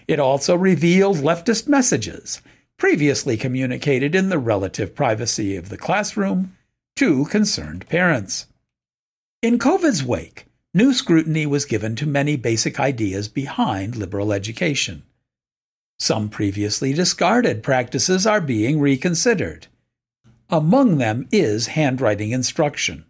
It 0.06 0.18
also 0.18 0.54
revealed 0.56 1.18
leftist 1.18 1.68
messages, 1.68 2.40
previously 2.78 3.36
communicated 3.36 4.14
in 4.14 4.28
the 4.28 4.38
relative 4.38 4.94
privacy 4.94 5.56
of 5.56 5.68
the 5.68 5.76
classroom, 5.76 6.56
to 6.96 7.26
concerned 7.26 7.86
parents. 7.88 8.46
In 9.42 9.58
COVID's 9.58 10.02
wake, 10.02 10.47
new 10.78 10.94
scrutiny 10.94 11.44
was 11.44 11.64
given 11.64 11.96
to 11.96 12.06
many 12.06 12.36
basic 12.36 12.78
ideas 12.78 13.28
behind 13.28 13.96
liberal 13.96 14.32
education. 14.32 15.02
Some 15.98 16.28
previously 16.28 16.92
discarded 16.92 17.64
practices 17.64 18.28
are 18.28 18.40
being 18.40 18.78
reconsidered. 18.78 19.66
Among 20.48 20.98
them 20.98 21.26
is 21.32 21.66
handwriting 21.66 22.30
instruction. 22.30 23.06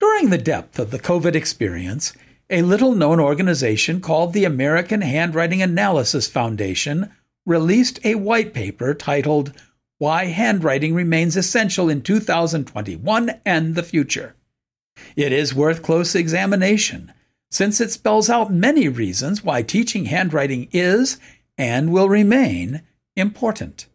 During 0.00 0.30
the 0.30 0.38
depth 0.38 0.80
of 0.80 0.90
the 0.90 0.98
COVID 0.98 1.36
experience, 1.36 2.14
a 2.50 2.62
little 2.62 2.96
known 2.96 3.20
organization 3.20 4.00
called 4.00 4.32
the 4.32 4.44
American 4.44 5.02
Handwriting 5.02 5.62
Analysis 5.62 6.26
Foundation 6.26 7.12
released 7.46 8.00
a 8.02 8.16
white 8.16 8.52
paper 8.52 8.92
titled 8.92 9.52
Why 9.98 10.24
Handwriting 10.24 10.94
Remains 10.94 11.36
Essential 11.36 11.88
in 11.88 12.02
2021 12.02 13.40
and 13.46 13.76
the 13.76 13.84
Future. 13.84 14.34
It 15.16 15.32
is 15.32 15.54
worth 15.54 15.82
close 15.82 16.14
examination, 16.14 17.12
since 17.50 17.80
it 17.80 17.90
spells 17.90 18.30
out 18.30 18.52
many 18.52 18.88
reasons 18.88 19.42
why 19.44 19.62
teaching 19.62 20.06
handwriting 20.06 20.68
is 20.72 21.18
and 21.58 21.92
will 21.92 22.08
remain 22.08 22.82
important. 23.16 23.86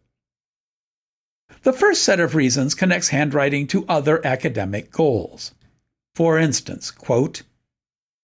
The 1.62 1.72
first 1.72 2.02
set 2.02 2.20
of 2.20 2.34
reasons 2.34 2.74
connects 2.74 3.08
handwriting 3.08 3.66
to 3.68 3.84
other 3.88 4.24
academic 4.24 4.90
goals. 4.92 5.52
For 6.14 6.38
instance, 6.38 6.90
quote, 6.90 7.42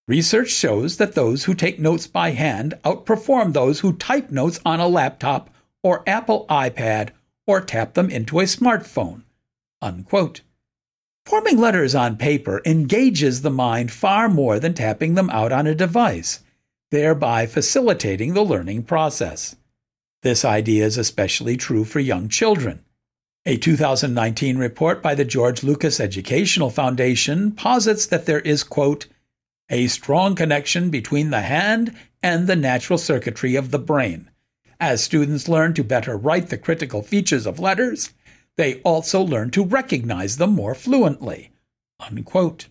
Research 0.09 0.51
shows 0.51 0.97
that 0.97 1.15
those 1.15 1.45
who 1.45 1.55
take 1.55 1.79
notes 1.79 2.07
by 2.07 2.31
hand 2.31 2.75
outperform 2.85 3.53
those 3.53 3.81
who 3.81 3.93
type 3.95 4.31
notes 4.31 4.61
on 4.65 4.81
a 4.81 4.89
laptop 4.89 5.51
or 5.83 6.03
Apple 6.07 6.47
iPad 6.49 7.11
or 7.47 7.61
tap 7.61 7.95
them 7.95 8.11
into 8.11 8.41
a 8.41 8.45
smartphone. 8.45 9.23
Unquote. 9.81 10.43
Forming 11.25 11.59
letters 11.59 11.95
on 11.95 12.17
paper 12.17 12.61
engages 12.67 13.43
the 13.43 13.51
mind 13.51 13.91
far 13.91 14.29
more 14.29 14.59
than 14.59 14.75
tapping 14.75 15.15
them 15.15 15.31
out 15.31 15.53
on 15.53 15.67
a 15.67 15.75
device, 15.75 16.41
thereby 16.91 17.47
facilitating 17.47 18.35
the 18.35 18.45
learning 18.45 18.83
process. 18.83 19.57
This 20.23 20.45
idea 20.45 20.85
is 20.85 20.99
especially 20.99 21.57
true 21.57 21.85
for 21.85 22.01
young 22.01 22.29
children. 22.29 22.85
A 23.45 23.57
2019 23.57 24.57
report 24.57 25.03
by 25.03 25.15
the 25.15 25.25
George 25.25 25.63
Lucas 25.63 25.99
Educational 25.99 26.71
Foundation 26.71 27.51
posits 27.53 28.07
that 28.07 28.27
there 28.27 28.41
is, 28.41 28.63
quote, 28.63 29.07
a 29.69 29.87
strong 29.89 30.35
connection 30.35 30.91
between 30.91 31.31
the 31.31 31.41
hand 31.41 31.97
and 32.23 32.47
the 32.47 32.55
natural 32.55 32.99
circuitry 32.99 33.57
of 33.57 33.71
the 33.71 33.79
brain. 33.79 34.31
As 34.79 35.03
students 35.03 35.49
learn 35.49 35.75
to 35.75 35.83
better 35.83 36.17
write 36.17 36.49
the 36.49 36.59
critical 36.59 37.03
features 37.03 37.47
of 37.47 37.59
letters, 37.59 38.13
they 38.57 38.81
also 38.83 39.23
learn 39.23 39.51
to 39.51 39.65
recognize 39.65 40.37
them 40.37 40.51
more 40.51 40.75
fluently. 40.75 41.51
Unquote. 42.01 42.69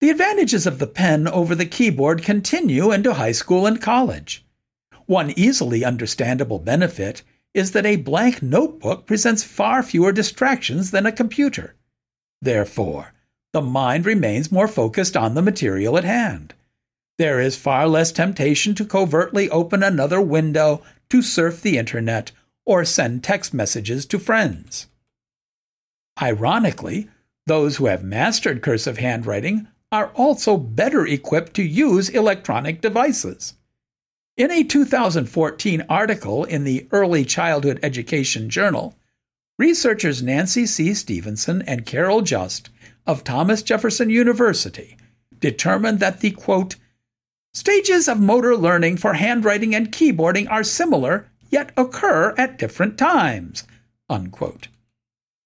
The 0.00 0.10
advantages 0.10 0.66
of 0.66 0.78
the 0.78 0.86
pen 0.86 1.26
over 1.28 1.54
the 1.54 1.66
keyboard 1.66 2.22
continue 2.22 2.92
into 2.92 3.14
high 3.14 3.32
school 3.32 3.66
and 3.66 3.80
college. 3.80 4.44
One 5.06 5.32
easily 5.36 5.84
understandable 5.84 6.58
benefit 6.58 7.22
is 7.54 7.72
that 7.72 7.86
a 7.86 7.96
blank 7.96 8.42
notebook 8.42 9.06
presents 9.06 9.44
far 9.44 9.82
fewer 9.82 10.12
distractions 10.12 10.90
than 10.90 11.06
a 11.06 11.12
computer. 11.12 11.74
Therefore, 12.42 13.14
the 13.52 13.62
mind 13.62 14.04
remains 14.04 14.52
more 14.52 14.68
focused 14.68 15.16
on 15.16 15.34
the 15.34 15.42
material 15.42 15.96
at 15.96 16.04
hand. 16.04 16.54
There 17.16 17.40
is 17.40 17.56
far 17.56 17.86
less 17.86 18.10
temptation 18.10 18.74
to 18.74 18.84
covertly 18.84 19.48
open 19.48 19.82
another 19.82 20.20
window 20.20 20.82
to 21.10 21.22
surf 21.22 21.62
the 21.62 21.78
internet 21.78 22.32
or 22.66 22.84
send 22.84 23.22
text 23.22 23.52
messages 23.52 24.06
to 24.06 24.18
friends. 24.18 24.86
Ironically, 26.20 27.08
those 27.46 27.76
who 27.76 27.86
have 27.86 28.02
mastered 28.04 28.62
cursive 28.62 28.98
handwriting 28.98 29.68
are 29.92 30.10
also 30.14 30.56
better 30.56 31.06
equipped 31.06 31.54
to 31.54 31.62
use 31.62 32.08
electronic 32.08 32.80
devices. 32.80 33.54
In 34.36 34.50
a 34.50 34.64
2014 34.64 35.84
article 35.88 36.44
in 36.44 36.64
the 36.64 36.88
Early 36.90 37.24
Childhood 37.24 37.78
Education 37.82 38.50
Journal, 38.50 38.96
researchers 39.58 40.22
Nancy 40.22 40.66
C. 40.66 40.94
Stevenson 40.94 41.62
and 41.62 41.86
Carol 41.86 42.22
Just 42.22 42.70
of 43.06 43.22
Thomas 43.22 43.62
Jefferson 43.62 44.10
University 44.10 44.96
determined 45.38 46.00
that 46.00 46.20
the 46.20 46.30
quote, 46.30 46.76
stages 47.52 48.08
of 48.08 48.18
motor 48.18 48.56
learning 48.56 48.96
for 48.96 49.12
handwriting 49.12 49.74
and 49.74 49.92
keyboarding 49.92 50.50
are 50.50 50.64
similar 50.64 51.30
yet 51.54 51.70
occur 51.76 52.34
at 52.36 52.58
different 52.58 52.98
times. 52.98 53.64
Unquote. 54.10 54.68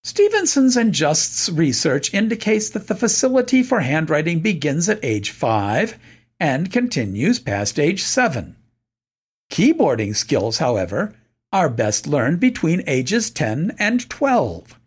Stevenson's 0.03 0.75
and 0.75 0.94
Just's 0.94 1.51
research 1.51 2.14
indicates 2.14 2.71
that 2.71 2.88
the 2.88 2.94
facility 2.94 3.62
for 3.62 3.81
handwriting 3.81 4.40
begins 4.40 4.88
at 4.88 5.05
age 5.05 5.31
5 5.31 5.99
and 6.40 6.73
continues 6.73 7.38
past 7.38 7.79
age 7.79 8.03
7. 8.03 8.57
Keyboarding 9.51 10.16
skills, 10.16 10.59
however, 10.59 11.14
are 11.53 11.68
best 11.68 12.07
learned 12.07 12.40
between 12.40 12.83
ages 12.87 13.31
10 13.31 13.77
and 13.79 14.09
12. 14.09 14.79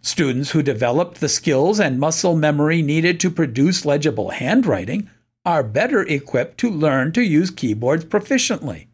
Students 0.00 0.50
who 0.50 0.62
developed 0.62 1.20
the 1.20 1.28
skills 1.28 1.78
and 1.78 2.00
muscle 2.00 2.34
memory 2.34 2.82
needed 2.82 3.20
to 3.20 3.30
produce 3.30 3.84
legible 3.84 4.30
handwriting 4.30 5.08
are 5.44 5.62
better 5.62 6.02
equipped 6.02 6.58
to 6.58 6.70
learn 6.70 7.12
to 7.12 7.22
use 7.22 7.50
keyboards 7.50 8.04
proficiently. 8.04 8.86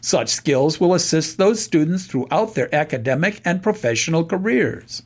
Such 0.00 0.28
skills 0.28 0.80
will 0.80 0.94
assist 0.94 1.36
those 1.36 1.62
students 1.62 2.06
throughout 2.06 2.54
their 2.54 2.74
academic 2.74 3.40
and 3.44 3.62
professional 3.62 4.24
careers. 4.24 5.02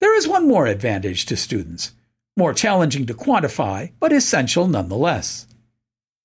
There 0.00 0.16
is 0.16 0.28
one 0.28 0.46
more 0.46 0.66
advantage 0.66 1.26
to 1.26 1.36
students, 1.36 1.92
more 2.36 2.52
challenging 2.52 3.06
to 3.06 3.14
quantify, 3.14 3.92
but 3.98 4.12
essential 4.12 4.68
nonetheless. 4.68 5.46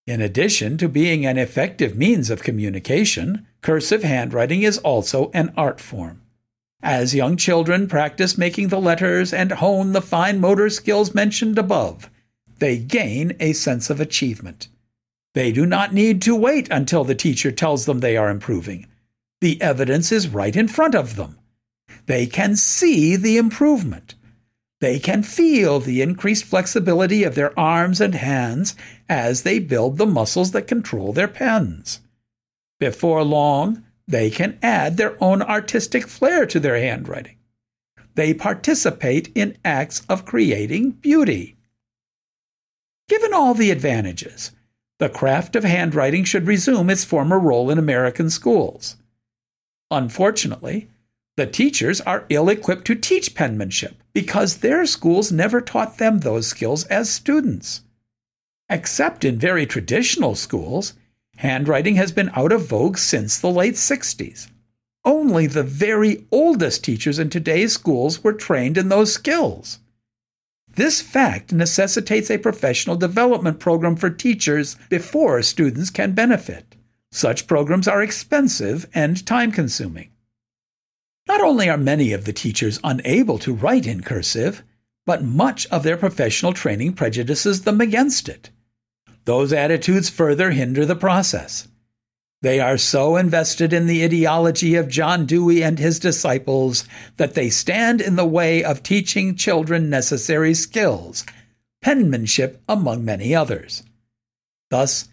In 0.08 0.20
addition 0.20 0.78
to 0.80 0.89
being 0.89 1.26
an 1.26 1.38
effective 1.38 1.96
means 1.96 2.30
of 2.30 2.44
communication, 2.44 3.48
cursive 3.62 4.04
handwriting 4.04 4.63
is 4.63 4.78
also 4.80 5.30
an 5.34 5.54
art 5.56 5.80
form. 5.80 6.22
As 6.84 7.13
young 7.13 7.38
children 7.38 7.88
practice 7.88 8.38
making 8.38 8.70
the 8.70 8.82
letters 8.82 9.32
and 9.32 9.52
hone 9.52 9.94
the 9.94 10.02
fine 10.02 10.39
motor 10.39 10.70
skills 10.70 11.13
mentioned 11.13 11.60
above, 11.60 12.10
they 12.58 12.78
gain 12.78 13.36
a 13.39 13.54
sense 13.54 13.89
of 13.89 14.02
achievement. 14.02 14.67
They 15.34 15.52
do 15.52 15.65
not 15.65 15.94
need 15.94 16.22
to 16.24 16.36
wait 16.36 16.67
until 16.70 17.04
the 17.04 17.15
teacher 17.15 17.52
tells 17.52 17.86
them 17.86 18.00
they 18.00 18.17
are 18.17 18.30
improving. 18.30 18.88
The 19.39 19.62
evidence 19.62 20.12
is 20.12 20.28
right 20.28 20.56
in 20.56 20.67
front 20.67 20.94
of 20.94 21.15
them. 21.15 21.39
They 22.06 22.26
can 22.26 22.56
see 22.56 23.15
the 23.15 23.38
improvement. 23.38 24.15
They 24.82 25.00
can 25.00 25.24
feel 25.24 25.80
the 25.80 26.02
increased 26.02 26.44
flexibility 26.46 27.24
of 27.24 27.36
their 27.36 27.58
arms 27.58 28.02
and 28.02 28.15
hands 28.15 28.76
as 29.08 29.44
they 29.44 29.60
build 29.60 29.98
the 29.98 30.08
muscles 30.08 30.52
that 30.52 30.67
control 30.67 31.13
their 31.13 31.28
pens. 31.28 32.02
Before 32.80 33.24
long, 33.24 33.84
they 34.08 34.30
can 34.30 34.58
add 34.62 34.98
their 34.98 35.24
own 35.24 35.41
artistic 35.41 36.08
flair 36.08 36.46
to 36.48 36.60
their 36.60 36.78
handwriting. 36.78 37.38
They 38.15 38.34
participate 38.34 39.32
in 39.36 39.58
acts 39.63 40.02
of 40.10 40.26
creating 40.26 40.91
beauty. 40.91 41.58
Given 43.08 43.34
all 43.34 43.54
the 43.54 43.72
advantages, 43.72 44.52
the 45.02 45.10
craft 45.10 45.56
of 45.56 45.64
handwriting 45.64 46.24
should 46.24 46.46
resume 46.46 46.88
its 46.88 47.04
former 47.04 47.40
role 47.40 47.72
in 47.72 47.80
American 47.80 48.30
schools. 48.30 48.98
Unfortunately, 49.90 50.90
the 51.38 51.48
teachers 51.48 52.02
are 52.02 52.26
ill 52.30 52.50
equipped 52.50 52.86
to 52.86 52.94
teach 52.94 53.34
penmanship 53.34 53.96
because 54.14 54.58
their 54.58 54.86
schools 54.86 55.32
never 55.32 55.60
taught 55.60 55.98
them 55.98 56.20
those 56.20 56.46
skills 56.46 56.84
as 56.84 57.10
students. 57.10 57.82
Except 58.70 59.26
in 59.26 59.40
very 59.40 59.66
traditional 59.66 60.36
schools, 60.36 60.94
handwriting 61.38 61.96
has 61.96 62.12
been 62.12 62.30
out 62.36 62.52
of 62.52 62.68
vogue 62.68 63.00
since 63.00 63.40
the 63.40 63.50
late 63.50 63.74
60s. 63.74 64.52
Only 65.04 65.48
the 65.48 65.64
very 65.64 66.28
oldest 66.32 66.84
teachers 66.84 67.18
in 67.18 67.32
today's 67.32 67.74
schools 67.74 68.24
were 68.24 68.34
trained 68.34 68.78
in 68.78 68.90
those 68.90 69.12
skills. 69.12 69.80
This 70.82 71.00
fact 71.00 71.54
necessitates 71.54 72.32
a 72.32 72.39
professional 72.39 72.96
development 72.96 73.60
program 73.60 73.96
for 73.96 74.10
teachers 74.10 74.78
before 74.89 75.44
students 75.44 75.91
can 75.91 76.13
benefit. 76.13 76.76
Such 77.12 77.46
programs 77.46 77.88
are 77.88 78.02
expensive 78.02 78.89
and 78.91 79.24
time 79.24 79.52
consuming. 79.52 80.10
Not 81.28 81.39
only 81.39 81.70
are 81.70 81.78
many 81.78 82.13
of 82.13 82.26
the 82.26 82.34
teachers 82.34 82.80
unable 82.84 83.38
to 83.38 83.54
write 83.54 83.86
in 83.86 84.02
cursive, 84.02 84.63
but 85.06 85.24
much 85.24 85.67
of 85.67 85.84
their 85.84 85.98
professional 85.98 86.52
training 86.52 86.94
prejudices 86.94 87.62
them 87.62 87.80
against 87.80 88.28
it. 88.28 88.50
Those 89.26 89.54
attitudes 89.54 90.10
further 90.10 90.50
hinder 90.50 90.84
the 90.84 90.96
process. 90.96 91.67
They 92.42 92.60
are 92.60 92.78
so 92.78 93.18
invested 93.18 93.72
in 93.72 93.86
the 93.86 94.04
ideology 94.04 94.76
of 94.76 94.88
John 94.88 95.28
Dewey 95.28 95.64
and 95.64 95.78
his 95.78 96.00
disciples 96.00 96.86
that 97.18 97.36
they 97.36 97.52
stand 97.52 98.02
in 98.02 98.16
the 98.16 98.26
way 98.26 98.64
of 98.64 98.82
teaching 98.82 99.36
children 99.36 99.92
necessary 99.92 100.56
skills, 100.56 101.24
penmanship 101.82 102.60
among 102.68 103.06
many 103.06 103.36
others. 103.36 103.84
Thus, 104.72 105.08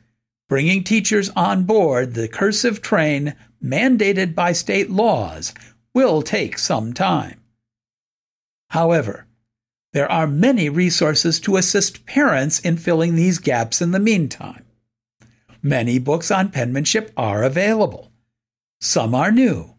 bringing 0.48 0.82
teachers 0.82 1.30
on 1.36 1.64
board 1.64 2.14
the 2.14 2.28
cursive 2.28 2.80
train 2.80 3.34
mandated 3.62 4.34
by 4.34 4.52
state 4.52 4.88
laws 4.88 5.52
will 5.92 6.22
take 6.22 6.58
some 6.58 6.94
time. 6.94 7.40
However, 8.70 9.26
there 9.92 10.10
are 10.10 10.26
many 10.26 10.68
resources 10.70 11.40
to 11.40 11.56
assist 11.56 12.06
parents 12.06 12.58
in 12.60 12.78
filling 12.78 13.16
these 13.16 13.38
gaps 13.38 13.82
in 13.82 13.90
the 13.90 13.98
meantime. 13.98 14.64
Many 15.62 15.98
books 15.98 16.30
on 16.30 16.50
penmanship 16.50 17.12
are 17.16 17.42
available. 17.42 18.12
Some 18.80 19.14
are 19.14 19.32
new. 19.32 19.74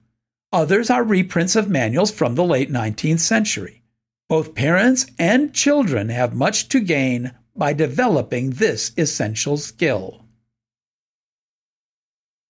Others 0.51 0.89
are 0.89 1.03
reprints 1.03 1.55
of 1.55 1.69
manuals 1.69 2.11
from 2.11 2.35
the 2.35 2.43
late 2.43 2.71
19th 2.71 3.19
century. 3.19 3.83
Both 4.27 4.55
parents 4.55 5.05
and 5.17 5.53
children 5.53 6.09
have 6.09 6.35
much 6.35 6.69
to 6.69 6.79
gain 6.79 7.33
by 7.55 7.73
developing 7.73 8.51
this 8.51 8.91
essential 8.97 9.57
skill. 9.57 10.25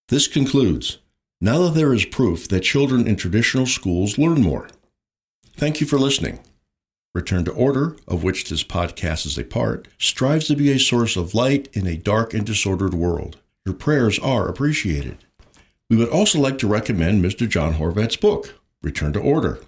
This 0.08 0.28
concludes. 0.28 0.98
Now 1.40 1.60
that 1.64 1.76
there 1.76 1.94
is 1.94 2.06
proof 2.06 2.48
that 2.48 2.62
children 2.62 3.08
in 3.08 3.16
traditional 3.16 3.66
schools 3.66 4.18
learn 4.18 4.42
more. 4.42 4.70
Thank 5.56 5.80
you 5.80 5.88
for 5.88 6.00
listening. 6.00 6.40
Return 7.16 7.44
to 7.46 7.52
Order, 7.52 7.96
of 8.08 8.24
which 8.24 8.50
this 8.50 8.64
podcast 8.64 9.26
is 9.26 9.36
a 9.38 9.44
part, 9.44 9.88
strives 9.98 10.48
to 10.48 10.56
be 10.56 10.72
a 10.72 10.80
source 10.80 11.18
of 11.18 11.34
light 11.34 11.68
in 11.74 11.88
a 11.88 11.98
dark 11.98 12.36
and 12.36 12.46
disordered 12.46 12.94
world. 12.94 13.40
Your 13.66 13.74
prayers 13.74 14.20
are 14.20 14.48
appreciated. 14.48 15.18
We 15.90 15.98
would 15.98 16.10
also 16.10 16.40
like 16.40 16.60
to 16.60 16.68
recommend 16.68 17.26
Mr. 17.26 17.50
John 17.50 17.74
Horvat's 17.74 18.16
book, 18.16 18.62
Return 18.84 19.14
to 19.14 19.20
Order. 19.20 19.60